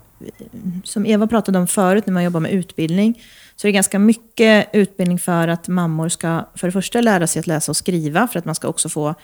som 0.84 1.06
Eva 1.06 1.26
pratade 1.26 1.58
om 1.58 1.66
förut 1.66 2.06
när 2.06 2.14
man 2.14 2.24
jobbar 2.24 2.40
med 2.40 2.52
utbildning, 2.52 3.22
så 3.56 3.66
är 3.66 3.68
det 3.68 3.74
ganska 3.74 3.98
mycket 3.98 4.68
utbildning 4.72 5.18
för 5.18 5.48
att 5.48 5.68
mammor 5.68 6.08
ska 6.08 6.48
för 6.54 6.68
det 6.68 6.72
första 6.72 7.00
lära 7.00 7.26
sig 7.26 7.40
att 7.40 7.46
läsa 7.46 7.72
och 7.72 7.76
skriva, 7.76 8.28
för 8.28 8.38
att 8.38 8.44
man 8.44 8.54
ska 8.54 8.68
också 8.68 8.88
få 8.88 9.14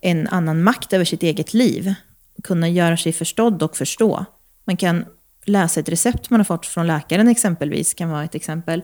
en 0.00 0.28
annan 0.28 0.62
makt 0.62 0.92
över 0.92 1.04
sitt 1.04 1.22
eget 1.22 1.54
liv. 1.54 1.94
Kunna 2.42 2.68
göra 2.68 2.96
sig 2.96 3.12
förstådd 3.12 3.62
och 3.62 3.76
förstå. 3.76 4.24
Man 4.64 4.76
kan 4.76 5.04
läsa 5.44 5.80
ett 5.80 5.88
recept 5.88 6.30
man 6.30 6.40
har 6.40 6.44
fått 6.44 6.66
från 6.66 6.86
läkaren 6.86 7.28
exempelvis, 7.28 7.94
kan 7.94 8.10
vara 8.10 8.24
ett 8.24 8.34
exempel. 8.34 8.82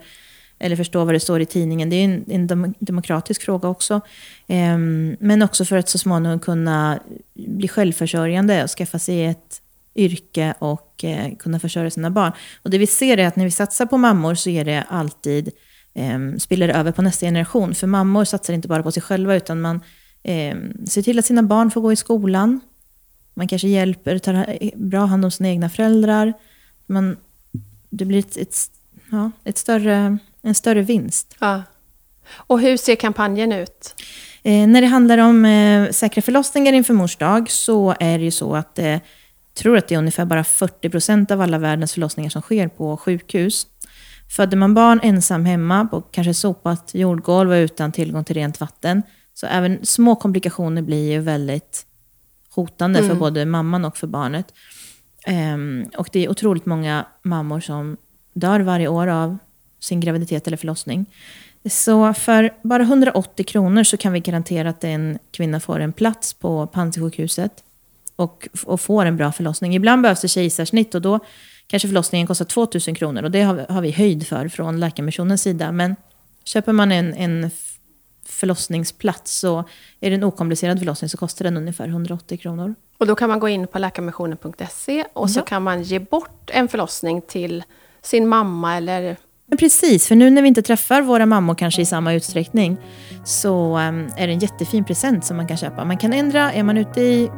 Eller 0.63 0.77
förstå 0.77 1.05
vad 1.05 1.15
det 1.15 1.21
står 1.21 1.41
i 1.41 1.47
tidningen. 1.47 1.91
Det 1.91 1.97
är 1.97 2.05
en, 2.05 2.25
en 2.29 2.75
demokratisk 2.79 3.43
fråga 3.43 3.69
också. 3.69 4.01
Ehm, 4.47 5.17
men 5.21 5.43
också 5.43 5.65
för 5.65 5.77
att 5.77 5.89
så 5.89 5.99
småningom 5.99 6.39
kunna 6.39 7.01
bli 7.35 7.69
självförsörjande 7.69 8.65
och 8.65 8.71
skaffa 8.71 8.99
sig 8.99 9.25
ett 9.25 9.63
yrke 9.95 10.55
och 10.59 11.05
eh, 11.05 11.37
kunna 11.39 11.59
försörja 11.59 11.91
sina 11.91 12.11
barn. 12.11 12.33
Och 12.63 12.71
det 12.71 12.79
vi 12.79 12.87
ser 12.87 13.19
är 13.19 13.27
att 13.27 13.37
när 13.37 13.45
vi 13.45 13.51
satsar 13.51 13.87
på 13.87 13.99
mammor 13.99 14.35
så 14.35 14.51
är 14.51 14.65
det 14.65 14.85
alltid 14.89 15.51
eh, 15.95 16.19
spiller 16.39 16.69
över 16.69 16.93
på 16.93 17.03
nästa 17.03 17.27
generation. 17.27 17.75
För 17.75 17.87
mammor 17.87 18.25
satsar 18.25 18.55
inte 18.55 18.69
bara 18.69 18.83
på 18.83 18.93
sig 18.93 19.03
själva 19.03 19.37
utan 19.37 19.61
man 19.61 19.81
eh, 20.23 20.57
ser 20.89 21.03
till 21.03 21.19
att 21.19 21.25
sina 21.25 21.43
barn 21.43 21.71
får 21.71 21.81
gå 21.81 21.93
i 21.93 21.97
skolan. 21.97 22.61
Man 23.35 23.49
kanske 23.49 23.69
hjälper, 23.69 24.19
tar 24.19 24.35
eh, 24.35 24.71
bra 24.75 25.05
hand 25.05 25.25
om 25.25 25.31
sina 25.31 25.49
egna 25.49 25.69
föräldrar. 25.69 26.33
Man, 26.87 27.17
det 27.91 28.05
blir 28.05 28.19
ett, 28.19 28.37
ett, 28.37 28.57
ja, 29.11 29.31
ett 29.45 29.59
större, 29.59 30.19
en 30.43 30.55
större 30.55 30.83
vinst. 30.83 31.37
Ja. 31.39 31.63
Och 32.35 32.61
hur 32.61 32.77
ser 32.77 32.97
kampanjen 32.97 33.53
ut? 33.53 33.95
Eh, 34.43 34.67
när 34.67 34.81
det 34.81 34.87
handlar 34.87 35.19
om 35.19 35.45
eh, 35.45 35.91
säkra 35.91 36.23
förlossningar 36.23 36.73
inför 36.73 36.95
mors 36.95 37.17
dag 37.17 37.51
så 37.51 37.95
är 38.01 38.19
det 38.19 38.25
ju 38.25 38.31
så 38.31 38.57
att 38.57 38.79
eh, 38.79 38.99
tror 39.55 39.77
att 39.77 39.89
det 39.89 39.95
är 39.95 39.99
ungefär 39.99 40.25
bara 40.25 40.43
40% 40.43 41.33
av 41.33 41.41
alla 41.41 41.59
världens 41.59 41.93
förlossningar 41.93 42.31
som 42.31 42.43
sker 42.43 42.69
på 42.69 42.97
sjukhus. 42.97 43.67
Födde 44.37 44.57
man 44.57 44.75
barn 44.75 45.01
ensam 45.03 45.45
hemma 45.45 45.85
på 45.85 46.01
kanske 46.01 46.35
sopat 46.35 46.95
jordgolv 46.95 47.51
och 47.51 47.55
utan 47.55 47.93
tillgång 47.93 48.25
till 48.25 48.35
rent 48.35 48.61
vatten, 48.61 49.03
så 49.35 49.47
även 49.47 49.87
små 49.87 50.17
komplikationer 50.17 50.83
blir 50.83 51.13
ju 51.13 51.21
väldigt 51.21 51.87
hotande 52.51 52.99
för 52.99 53.07
Mm. 53.07 53.19
både 53.19 53.45
mamman 53.45 53.85
och 53.85 53.97
för 53.97 54.07
barnet. 54.07 54.47
Ehm, 55.27 55.91
och 55.97 56.09
det 56.13 56.25
är 56.25 56.29
otroligt 56.31 56.67
många 56.67 57.07
mammor 57.23 57.61
som 57.61 57.97
dör 58.35 58.61
varje 58.61 58.89
år 58.89 59.07
av 59.07 59.39
sin 59.83 60.01
graviditet 60.01 60.47
eller 60.47 60.57
förlossning. 60.57 61.07
Så 61.71 62.15
för 62.15 62.55
bara 62.63 62.83
180 62.83 63.45
kronor 63.47 63.85
så 63.85 63.97
kan 63.97 64.13
vi 64.13 64.21
garantera 64.21 64.69
att 64.71 64.85
en 64.85 65.19
kvinna 65.31 65.61
får 65.61 65.81
en 65.81 65.93
plats 65.93 66.35
på 66.35 66.67
Panzisjukhuset 66.67 67.53
och, 68.17 68.49
och 68.65 68.81
får 68.81 69.05
en 69.07 69.17
bra 69.17 69.33
förlossning. 69.33 69.75
Ibland 69.75 70.03
behövs 70.03 70.21
det 70.21 70.29
kejsarsnitt 70.29 70.95
och 70.95 71.03
då 71.03 71.19
kanske 71.67 71.89
förlossningen 71.89 72.27
kostar 72.27 72.45
2000 72.45 72.95
kronor 72.95 73.23
och 73.23 73.31
det 73.31 73.43
har, 73.43 73.55
vi- 73.55 73.67
har 73.69 73.81
vi 73.81 73.91
höjd 73.91 74.27
för 74.27 74.49
från 74.49 74.81
Läkarmissionens 74.81 75.43
sida. 75.43 75.73
Men 75.73 75.97
köper 76.45 76.73
man 76.73 76.93
en, 76.93 77.15
en 77.15 77.51
förlossningsplats 78.27 79.39
så 79.39 79.65
är 80.01 80.11
det 80.11 80.17
en 80.17 80.25
okomplicerad 80.25 80.79
förlossning 80.79 81.09
så 81.09 81.17
kostar 81.17 81.45
den 81.45 81.57
ungefär 81.57 81.89
180 81.89 82.39
kronor. 82.39 82.75
Och 82.99 83.07
då 83.07 83.15
kan 83.15 83.29
man 83.29 83.41
gå 83.41 83.49
in 83.49 83.67
på 83.67 83.79
läkarmissionen.se 83.79 85.05
och 85.13 85.31
så 85.31 85.39
Ja. 85.41 85.45
kan 85.45 85.63
man 85.63 85.83
ge 85.83 85.99
bort 85.99 86.51
en 86.53 86.69
förlossning 86.69 87.23
till 87.23 87.65
sin 88.03 88.29
mamma 88.29 88.77
eller... 88.77 89.17
Men 89.53 89.57
precis, 89.57 90.09
för 90.09 90.15
nu 90.15 90.31
när 90.31 90.43
vi 90.43 90.49
inte 90.49 90.63
träffar 90.63 91.03
våra 91.03 91.27
mammor 91.27 91.55
kanske 91.55 91.83
i 91.83 91.87
samma 91.87 92.13
utsträckning 92.13 92.77
så 93.25 93.77
ehm, 93.77 94.09
är 94.17 94.27
det 94.27 94.33
en 94.33 94.39
jättefin 94.39 94.85
present 94.85 95.25
som 95.25 95.37
man 95.37 95.49
kan 95.49 95.57
köpa. 95.57 95.85
Man 95.85 95.97
kan 95.97 96.13
ändra, 96.13 96.53
är 96.53 96.63
man 96.63 96.79
ute 96.79 97.01
i 97.01 97.31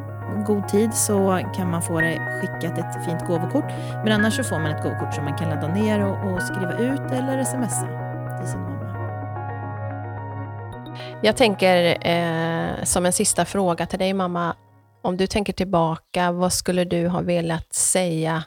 god 0.47 0.69
tid 0.69 0.95
så 0.95 1.41
kan 1.57 1.71
man 1.71 1.83
få 1.83 2.01
det 2.01 2.41
skickat 2.41 2.79
ett 2.79 3.05
fint 3.05 3.27
gåvokort. 3.27 3.65
Men 4.05 4.13
annars 4.13 4.37
så 4.37 4.45
får 4.45 4.59
man 4.59 4.71
ett 4.71 4.83
gåvokort 4.83 5.15
som 5.15 5.25
man 5.25 5.39
kan 5.39 5.49
ladda 5.49 5.69
ner 5.69 6.05
och, 6.05 6.33
och 6.33 6.43
skriva 6.43 6.79
ut 6.79 7.13
eller 7.13 7.45
smsa 7.45 7.87
till 8.39 8.49
sin 8.49 8.61
mamma. 8.61 8.85
Jag 11.23 11.37
tänker 11.37 12.07
eh, 12.09 12.85
som 12.85 13.07
en 13.07 13.13
sista 13.13 13.45
fråga 13.45 13.87
till 13.87 13.99
dig 13.99 14.13
mamma. 14.13 14.57
Om 15.03 15.17
du 15.17 15.27
tänker 15.27 15.53
tillbaka, 15.53 16.33
vad 16.33 16.53
skulle 16.53 16.85
du 16.85 17.09
ha 17.09 17.21
velat 17.21 17.75
säga 17.75 18.45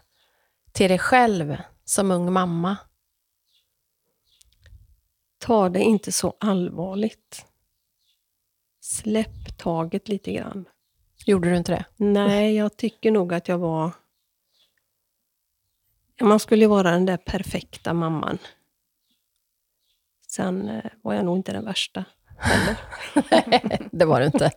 till 0.71 0.89
dig 0.89 0.99
själv 0.99 1.58
som 1.86 2.12
ung 2.12 2.34
mamma? 2.34 2.77
Ta 5.47 5.69
det 5.69 5.79
inte 5.79 6.12
så 6.12 6.33
allvarligt. 6.39 7.45
Släpp 8.79 9.57
taget 9.57 10.07
lite 10.07 10.33
grann. 10.33 10.65
Gjorde 11.25 11.49
du 11.49 11.57
inte 11.57 11.71
det? 11.71 11.86
Nej, 11.95 12.55
jag 12.55 12.77
tycker 12.77 13.12
nog 13.12 13.33
att 13.33 13.47
jag 13.47 13.57
var... 13.57 13.91
Man 16.21 16.39
skulle 16.39 16.62
ju 16.62 16.67
vara 16.67 16.91
den 16.91 17.05
där 17.05 17.17
perfekta 17.17 17.93
mamman. 17.93 18.38
Sen 20.27 20.69
eh, 20.69 20.91
var 21.01 21.13
jag 21.13 21.25
nog 21.25 21.38
inte 21.38 21.51
den 21.51 21.65
värsta 21.65 22.05
heller. 22.38 22.77
det 23.97 24.05
var 24.05 24.19
du 24.19 24.25
inte. 24.25 24.51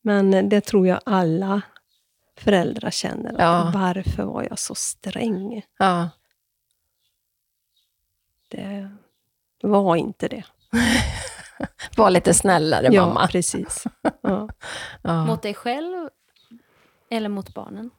Men 0.00 0.34
eh, 0.34 0.44
det 0.44 0.60
tror 0.60 0.86
jag 0.86 1.00
alla 1.06 1.62
föräldrar 2.38 2.90
känner. 2.90 3.34
Ja. 3.38 3.70
Varför 3.74 4.22
var 4.22 4.42
jag 4.42 4.58
så 4.58 4.74
sträng? 4.74 5.62
Ja. 5.78 6.10
Det 8.48 8.96
var 9.62 9.96
inte 9.96 10.28
det. 10.28 10.44
Var 11.96 12.10
lite 12.10 12.34
snällare 12.34 12.88
Ja, 12.92 13.06
mamma. 13.06 13.26
precis. 13.28 13.84
Ja. 14.22 14.48
Ja. 15.02 15.26
Mot 15.26 15.42
dig 15.42 15.54
själv 15.54 16.08
eller 17.10 17.28
mot 17.28 17.54
barnen? 17.54 17.90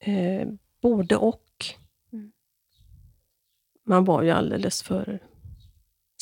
Eh, 0.00 0.48
både 0.82 1.16
och. 1.16 1.64
Mm. 2.12 2.32
Man 3.86 4.04
var 4.04 4.22
ju 4.22 4.30
alldeles 4.30 4.82
för 4.82 5.22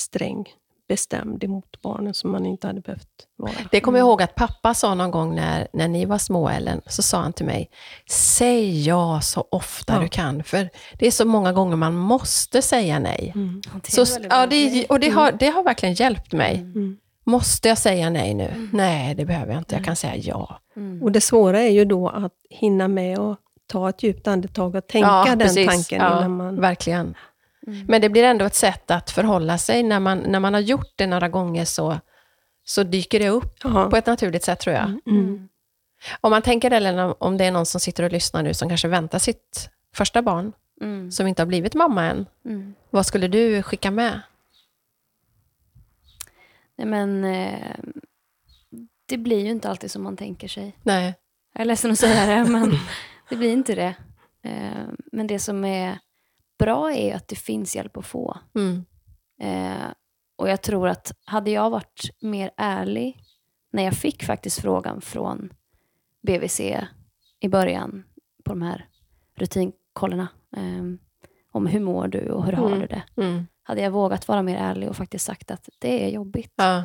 sträng, 0.01 0.55
bestämd 0.95 1.45
emot 1.45 1.83
barnen 1.83 2.15
som 2.15 2.33
man 2.33 2.47
inte 2.47 2.67
hade 2.67 2.81
behövt 2.81 3.09
vara. 3.37 3.53
Det 3.71 3.81
kommer 3.81 3.99
jag 3.99 4.07
ihåg 4.07 4.23
att 4.23 4.35
pappa 4.35 4.75
sa 4.75 4.95
någon 4.95 5.11
gång 5.11 5.35
när, 5.35 5.69
när 5.73 5.89
ni 5.89 6.05
var 6.05 6.19
små, 6.19 6.49
Ellen, 6.49 6.81
så 6.87 7.03
sa 7.03 7.21
han 7.21 7.33
till 7.33 7.47
mig, 7.47 7.71
säg 8.11 8.87
ja 8.87 9.21
så 9.21 9.49
ofta 9.51 9.95
Ja. 9.95 10.01
du 10.01 10.09
kan, 10.09 10.45
för 10.45 10.71
det 10.99 11.07
är 11.07 11.11
så 11.11 11.25
många 11.25 11.53
gånger 11.53 11.77
man 11.77 11.95
måste 11.95 12.63
säga 12.63 12.99
nej. 12.99 13.33
Mm. 13.35 13.63
Så, 13.89 14.05
ja, 14.31 14.47
det, 14.47 14.87
och 14.87 15.01
det 15.01 15.09
har, 15.09 15.33
det 15.33 15.49
har 15.49 15.63
verkligen 15.63 15.95
hjälpt 15.95 16.33
mig. 16.33 16.57
Mm. 16.57 16.97
Måste 17.25 17.69
jag 17.69 17.79
säga 17.79 18.11
nej 18.11 18.35
nu? 18.35 18.69
Nej, 18.73 19.15
det 19.15 19.25
behöver 19.25 19.53
jag 19.53 19.61
inte. 19.61 19.75
Jag 19.75 19.85
kan 19.85 19.97
säga 19.97 20.17
ja. 20.17 20.59
Mm. 20.77 21.03
Och 21.03 21.13
det 21.13 21.21
svåra 21.21 21.61
är 21.61 21.71
ju 21.71 21.85
då 21.85 22.09
att 22.09 22.33
hinna 22.51 22.89
med 22.89 23.19
och 23.19 23.37
ta 23.67 23.89
ett 23.89 24.03
djupt 24.03 24.27
andetag 24.27 24.75
och 24.75 24.87
tänka 24.87 25.09
ja, 25.09 25.25
den 25.29 25.39
precis. 25.39 25.69
tanken 25.69 26.01
ja, 26.03 26.19
innan 26.19 26.37
man... 26.37 26.61
Verkligen. 26.61 27.15
Mm. 27.67 27.87
Men 27.89 28.01
det 28.01 28.09
blir 28.09 28.25
ändå 28.25 28.45
ett 28.45 28.55
sätt 28.55 28.91
att 28.91 29.11
förhålla 29.11 29.59
sig. 29.59 29.83
När 29.83 30.01
man, 30.01 30.19
när 30.19 30.41
man 30.41 30.55
har 30.55 30.61
gjort 30.61 30.93
det 30.97 31.07
några 31.07 31.29
gånger 31.29 31.65
så, 31.65 31.99
så 32.65 32.83
dyker 32.83 33.19
det 33.19 33.29
upp 33.29 33.55
Ja. 33.65 33.91
på 33.91 33.97
ett 33.97 34.07
naturligt 34.07 34.45
sätt, 34.45 34.61
tror 34.61 34.75
jag. 34.77 34.85
Mm. 34.85 35.01
Mm. 35.07 35.49
Om 36.21 36.31
man 36.31 36.43
tänker, 36.43 36.71
Ellen, 36.71 36.99
om- 36.99 37.15
om 37.19 37.37
det 37.37 37.45
är 37.45 37.51
någon 37.53 37.67
som 37.67 37.81
sitter 37.81 38.03
och 38.05 38.13
lyssnar 38.13 38.43
nu 38.43 38.55
som 38.55 38.69
kanske 38.69 38.89
väntar 38.89 39.19
sitt 39.19 39.71
första 39.95 40.23
barn, 40.23 40.53
Mm. 40.81 41.11
som 41.11 41.27
inte 41.27 41.43
har 41.43 41.47
blivit 41.47 41.75
mamma 41.75 42.05
än. 42.05 42.27
Mm. 42.45 42.75
Vad 42.91 43.07
skulle 43.07 43.29
du 43.29 43.63
skicka 43.63 43.91
med? 43.91 44.21
Nej, 46.77 46.87
men 46.87 47.25
eh, 47.25 47.77
det 49.07 49.19
blir 49.19 49.41
ju 49.45 49.51
inte 49.51 49.71
alltid 49.71 49.91
som 49.91 50.03
man 50.03 50.17
tänker 50.17 50.49
sig. 50.49 50.79
Nej. 50.83 51.15
Jag 51.53 51.61
är 51.61 51.65
ledsen 51.65 51.91
att 51.91 51.99
säga 51.99 52.27
det, 52.45 52.51
men 52.51 52.71
det 53.29 53.37
blir 53.37 53.53
inte 53.53 53.75
det. 53.75 53.95
Eh, 54.43 54.83
men 55.13 55.27
det 55.27 55.39
som 55.39 55.65
är 55.65 55.99
bra 56.59 56.93
är 56.93 57.15
att 57.17 57.29
det 57.29 57.37
finns 57.37 57.77
hjälp 57.77 57.97
att 57.97 58.07
få. 58.07 58.39
Mm. 58.55 58.85
Eh, 59.41 59.89
och 60.37 60.49
jag 60.49 60.63
tror 60.63 60.89
att 60.89 61.13
hade 61.25 61.51
jag 61.51 61.71
varit 61.71 62.11
mer 62.21 62.51
ärlig 62.57 63.19
när 63.73 63.83
jag 63.83 63.95
fick 63.95 64.25
faktiskt 64.25 64.61
frågan 64.61 65.01
från 65.01 65.53
BVC 66.23 66.61
i 67.41 67.49
början 67.49 68.05
på 68.45 68.53
de 68.53 68.63
här 68.63 68.89
rutinkollerna 69.37 70.29
eh, 70.57 70.85
om 71.53 71.67
hur 71.67 71.81
mår 71.81 72.09
du 72.09 72.31
och 72.31 72.45
hur 72.45 72.53
har 72.53 72.67
Mm. 72.67 72.81
du 72.81 72.87
det. 72.87 73.03
Mm. 73.17 73.47
Hade 73.63 73.81
jag 73.83 73.91
vågat 73.91 74.29
vara 74.29 74.43
mer 74.43 74.57
ärlig 74.57 74.89
och 74.89 74.97
faktiskt 74.97 75.25
sagt 75.25 75.51
att 75.51 75.69
det 75.79 76.05
är 76.05 76.09
jobbigt, 76.09 76.53
Ja. 76.57 76.83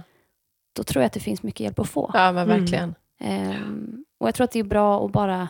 då 0.74 0.84
tror 0.84 1.02
jag 1.02 1.06
att 1.08 1.14
det 1.14 1.20
finns 1.20 1.44
mycket 1.44 1.60
hjälp 1.60 1.80
att 1.80 1.90
få. 1.90 2.12
ja, 2.14 2.32
men 2.32 2.50
Mm. 2.50 2.60
verkligen. 2.60 2.96
Ehm, 3.20 4.06
och 4.18 4.28
jag 4.28 4.36
tror 4.36 4.44
att 4.44 4.52
det 4.52 4.60
är 4.60 4.64
bra 4.64 5.06
att 5.06 5.12
bara 5.12 5.48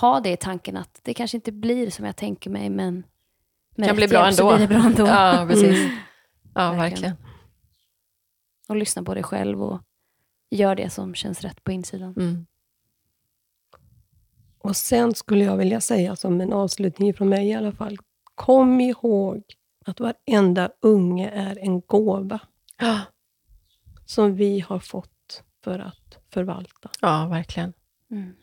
ha 0.00 0.20
det 0.20 0.30
i 0.32 0.36
tanken 0.36 0.76
att 0.76 1.00
det 1.02 1.14
kanske 1.14 1.36
inte 1.36 1.52
blir 1.52 1.90
som 1.90 2.04
jag 2.06 2.16
tänker 2.16 2.50
mig, 2.50 2.70
men 2.70 3.02
med 3.76 3.86
Kan 3.88 3.96
bli 3.96 4.08
bra 4.08 4.32
så 4.32 4.50
ändå. 4.50 4.56
blir 4.56 4.68
det 4.68 4.74
bra 4.74 4.86
ändå. 4.86 5.06
Ja, 5.06 5.46
precis. 5.48 5.78
Mm. 5.80 5.96
Ja, 6.54 6.72
Verkligen. 6.72 6.78
verkligen. 6.80 7.16
Och 8.68 8.76
lyssna 8.76 9.02
på 9.02 9.14
dig 9.14 9.22
själv 9.22 9.62
och 9.62 9.80
gör 10.50 10.74
det 10.74 10.90
som 10.90 11.14
känns 11.14 11.40
rätt 11.40 11.64
på 11.64 11.72
insidan. 11.72 12.14
Mm. 12.16 12.46
Och 14.58 14.76
sen 14.76 15.14
skulle 15.14 15.44
jag 15.44 15.56
vilja 15.56 15.80
säga 15.80 16.16
som 16.16 16.40
en 16.40 16.52
avslutning 16.52 17.14
från 17.14 17.28
mig 17.28 17.48
i 17.48 17.54
alla 17.54 17.72
fall. 17.72 17.98
Kom 18.34 18.80
ihåg 18.80 19.42
att 19.86 20.00
varenda 20.00 20.70
unge 20.80 21.30
är 21.30 21.58
en 21.58 21.80
gåva 21.80 22.38
Ja. 22.80 23.00
som 24.06 24.36
vi 24.36 24.60
har 24.60 24.78
fått 24.78 25.42
för 25.64 25.78
att 25.78 26.18
förvalta. 26.32 26.90
ja, 27.00 27.26
verkligen. 27.30 27.72
Mm. 28.10 28.34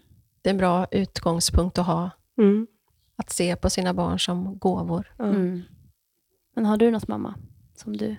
Det 0.42 0.50
är 0.50 0.54
en 0.54 0.58
bra 0.58 0.88
utgångspunkt 0.92 1.78
att 1.78 1.86
ha. 1.86 2.10
Mm. 2.38 2.68
Att 3.16 3.30
se 3.30 3.56
på 3.56 3.70
sina 3.70 3.94
barn 3.94 4.20
som 4.20 4.58
gåvor. 4.58 5.14
Mm. 5.20 5.62
Men 6.56 6.66
har 6.66 6.78
du 6.78 6.92
något 6.92 7.08
mamma 7.08 7.36
som 7.76 7.98
du 7.98 8.16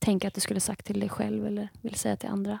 tänker 0.00 0.28
att 0.28 0.34
du 0.34 0.40
skulle 0.40 0.60
sagt 0.60 0.86
till 0.86 1.00
dig 1.00 1.08
själv 1.08 1.46
eller 1.46 1.68
vill 1.82 1.94
säga 1.94 2.16
till 2.16 2.28
andra? 2.28 2.58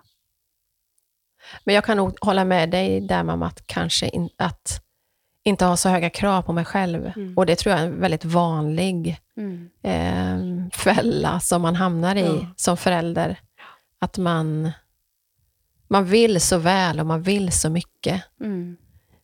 Men 1.64 1.74
jag 1.74 1.84
kan 1.84 1.96
nog 1.96 2.16
hålla 2.20 2.44
med 2.44 2.70
dig 2.70 3.00
där 3.00 3.22
mamma, 3.24 3.46
att 3.46 3.66
kanske 3.66 4.08
in, 4.08 4.28
att 4.36 4.84
inte 5.44 5.64
ha 5.64 5.76
så 5.76 5.88
höga 5.88 6.10
krav 6.10 6.42
på 6.42 6.52
mig 6.52 6.64
själv. 6.64 7.12
Mm. 7.16 7.36
Och 7.38 7.46
det 7.46 7.56
tror 7.56 7.70
jag 7.74 7.82
är 7.82 7.86
en 7.86 8.00
väldigt 8.00 8.24
vanlig 8.24 9.18
Mm. 9.36 9.70
eh, 9.82 10.68
fälla 10.78 11.40
som 11.40 11.62
man 11.62 11.74
hamnar 11.76 12.16
i 12.16 12.20
Ja. 12.26 12.46
som 12.56 12.76
förälder. 12.76 13.40
Att 13.98 14.18
man, 14.18 14.70
man 15.88 16.04
vill 16.04 16.40
så 16.40 16.58
väl 16.58 17.00
och 17.00 17.06
man 17.06 17.22
vill 17.22 17.52
så 17.52 17.70
mycket. 17.70 18.22
Mm. 18.40 18.76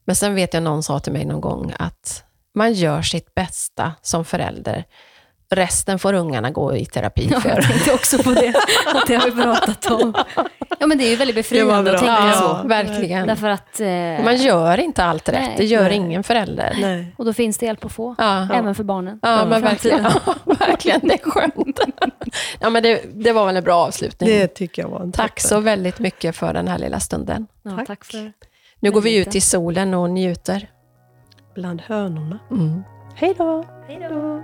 Men 0.05 0.17
sen 0.17 0.35
vet 0.35 0.55
jag 0.55 0.62
någon 0.62 0.83
sa 0.83 1.01
till 1.01 1.12
mig 1.12 1.25
någon 1.25 1.40
gång 1.40 1.73
att 1.79 2.25
man 2.55 2.73
gör 2.73 3.03
sitt 3.03 3.35
bästa 3.35 3.93
som 4.03 4.25
förälder. 4.25 4.85
Resten 5.51 5.99
får 5.99 6.12
ungarna 6.14 6.51
gå 6.51 6.77
i 6.77 6.87
terapi 6.87 7.29
Ja, 7.33 7.40
för. 7.40 7.49
jag 7.49 7.62
tänkte 7.64 7.93
också 7.95 8.23
på 8.23 8.31
det. 8.31 8.49
Att 8.95 9.07
det 9.07 9.14
har 9.14 9.31
vi 9.31 9.43
pratat 9.43 9.90
om. 9.90 10.14
Ja, 10.79 10.87
men 10.87 10.99
det 10.99 11.05
är 11.05 11.11
ju 11.11 11.17
väldigt 11.17 11.37
befriande 11.37 11.90
att 11.95 11.99
tänka 11.99 12.27
Ja, 12.27 12.61
så. 12.62 12.69
verkligen. 12.69 13.27
Därför 13.27 13.49
att... 13.49 13.81
Eh, 13.81 14.25
Man 14.25 14.37
gör 14.37 14.81
inte 14.81 15.05
allt 15.05 15.29
rätt. 15.29 15.40
Nej. 15.40 15.55
det 15.57 15.64
gör 15.64 15.83
Nej. 15.85 15.95
ingen 15.97 16.25
förälder. 16.25 16.77
Nej. 16.81 17.14
och 17.19 17.25
då 17.25 17.33
finns 17.33 17.59
det 17.59 17.67
hjälp 17.67 17.85
att 17.85 17.93
få. 17.93 18.14
Ja. 18.19 18.49
Även 18.55 18.75
för 18.75 18.85
barnen. 18.85 19.19
Ja, 19.23 19.47
men 19.47 19.62
verkligen. 19.62 20.03
Ja, 20.27 20.35
verkligen. 20.45 21.01
Det 21.03 21.14
är 21.14 21.31
skönt. 21.31 21.81
Ja, 22.61 22.71
men 22.71 22.83
det, 22.83 23.03
det 23.14 23.33
var 23.33 23.47
väl 23.47 23.57
en 23.57 23.64
bra 23.64 23.77
avslutning. 23.87 24.29
Det 24.31 24.47
tycker 24.49 24.83
jag 24.83 24.88
var 24.88 25.01
en 25.01 25.12
Tack 25.12 25.29
toppen. 25.43 25.49
så 25.49 25.61
väldigt 25.61 25.99
mycket 25.99 26.37
för 26.37 26.53
den 26.55 26.69
här 26.69 26.79
lilla 26.79 27.01
stunden. 27.01 27.47
Ja, 27.62 27.71
Tack. 27.77 27.87
tack 27.87 28.05
för 28.05 28.33
Nu 28.85 28.90
går 28.90 29.01
vi 29.01 29.20
ut 29.20 29.35
i 29.35 29.40
solen 29.40 29.94
och 29.94 30.11
njuter. 30.11 30.68
Bland 31.55 31.83
hönorna. 31.87 32.38
Mm. 32.51 32.83
Hej 33.14 33.35
då! 33.38 33.64
Hej 33.88 34.07
då. 34.11 34.42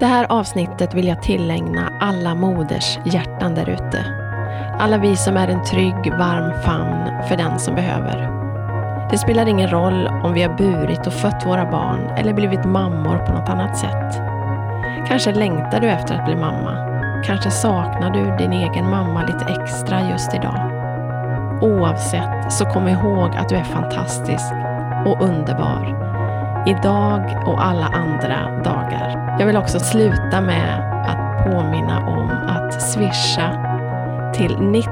Det 0.00 0.06
här 0.06 0.26
avsnittet 0.32 0.94
vill 0.94 1.08
jag 1.08 1.22
tillägna 1.22 1.98
alla 2.00 2.34
moders 2.34 2.98
hjärtan 3.06 3.54
där 3.54 3.70
ute. 3.70 4.04
Alla 4.78 4.98
vi 4.98 5.16
som 5.16 5.36
är 5.36 5.48
en 5.48 5.64
trygg, 5.64 6.12
varm 6.18 6.62
famn 6.62 7.28
för 7.28 7.36
den 7.36 7.58
som 7.58 7.74
behöver. 7.74 8.30
Det 9.10 9.18
spelar 9.18 9.48
ingen 9.48 9.70
roll 9.70 10.06
om 10.06 10.32
vi 10.32 10.42
har 10.42 10.56
burit 10.56 11.06
och 11.06 11.12
fött 11.12 11.46
våra 11.46 11.70
barn 11.70 12.10
eller 12.16 12.34
blivit 12.34 12.64
mammor 12.64 13.18
på 13.26 13.32
något 13.32 13.48
annat 13.48 13.78
sätt. 13.78 14.14
Kanske 15.08 15.32
längtar 15.32 15.80
du 15.80 15.90
efter 15.90 16.14
att 16.14 16.26
bli 16.26 16.36
mamma. 16.36 16.72
Kanske 17.26 17.50
saknar 17.50 18.10
du 18.10 18.36
din 18.36 18.52
egen 18.52 18.90
mamma 18.90 19.26
lite 19.26 19.62
extra 19.62 20.10
just 20.10 20.34
idag. 20.34 20.79
Oavsett 21.60 22.52
så 22.52 22.64
kom 22.64 22.88
ihåg 22.88 23.36
att 23.36 23.48
du 23.48 23.56
är 23.56 23.64
fantastisk 23.64 24.52
och 25.06 25.22
underbar. 25.22 26.10
Idag 26.66 27.42
och 27.46 27.64
alla 27.64 27.86
andra 27.86 28.62
dagar. 28.64 29.36
Jag 29.38 29.46
vill 29.46 29.56
också 29.56 29.80
sluta 29.80 30.40
med 30.40 31.02
att 31.06 31.44
påminna 31.44 32.06
om 32.06 32.30
att 32.30 32.82
swisha 32.82 33.66
till 34.34 34.56
90 34.58 34.90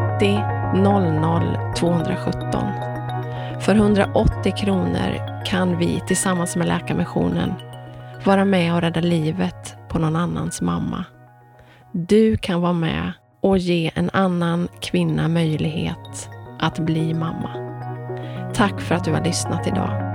00 0.74 1.74
217. 1.76 2.64
För 3.60 3.74
180 3.74 4.52
kronor 4.56 5.44
kan 5.44 5.78
vi 5.78 6.02
tillsammans 6.06 6.56
med 6.56 6.68
Läkarmissionen 6.68 7.54
vara 8.24 8.44
med 8.44 8.74
och 8.74 8.80
rädda 8.80 9.00
livet 9.00 9.76
på 9.88 9.98
någon 9.98 10.16
annans 10.16 10.60
mamma. 10.60 11.04
Du 11.92 12.36
kan 12.36 12.60
vara 12.60 12.72
med 12.72 13.12
och 13.40 13.58
ge 13.58 13.90
en 13.94 14.10
annan 14.12 14.68
kvinna 14.80 15.28
möjlighet 15.28 16.28
att 16.58 16.78
bli 16.78 17.14
mamma. 17.14 17.50
Tack 18.54 18.80
för 18.80 18.94
att 18.94 19.04
du 19.04 19.12
har 19.12 19.24
lyssnat 19.24 19.66
idag. 19.66 20.07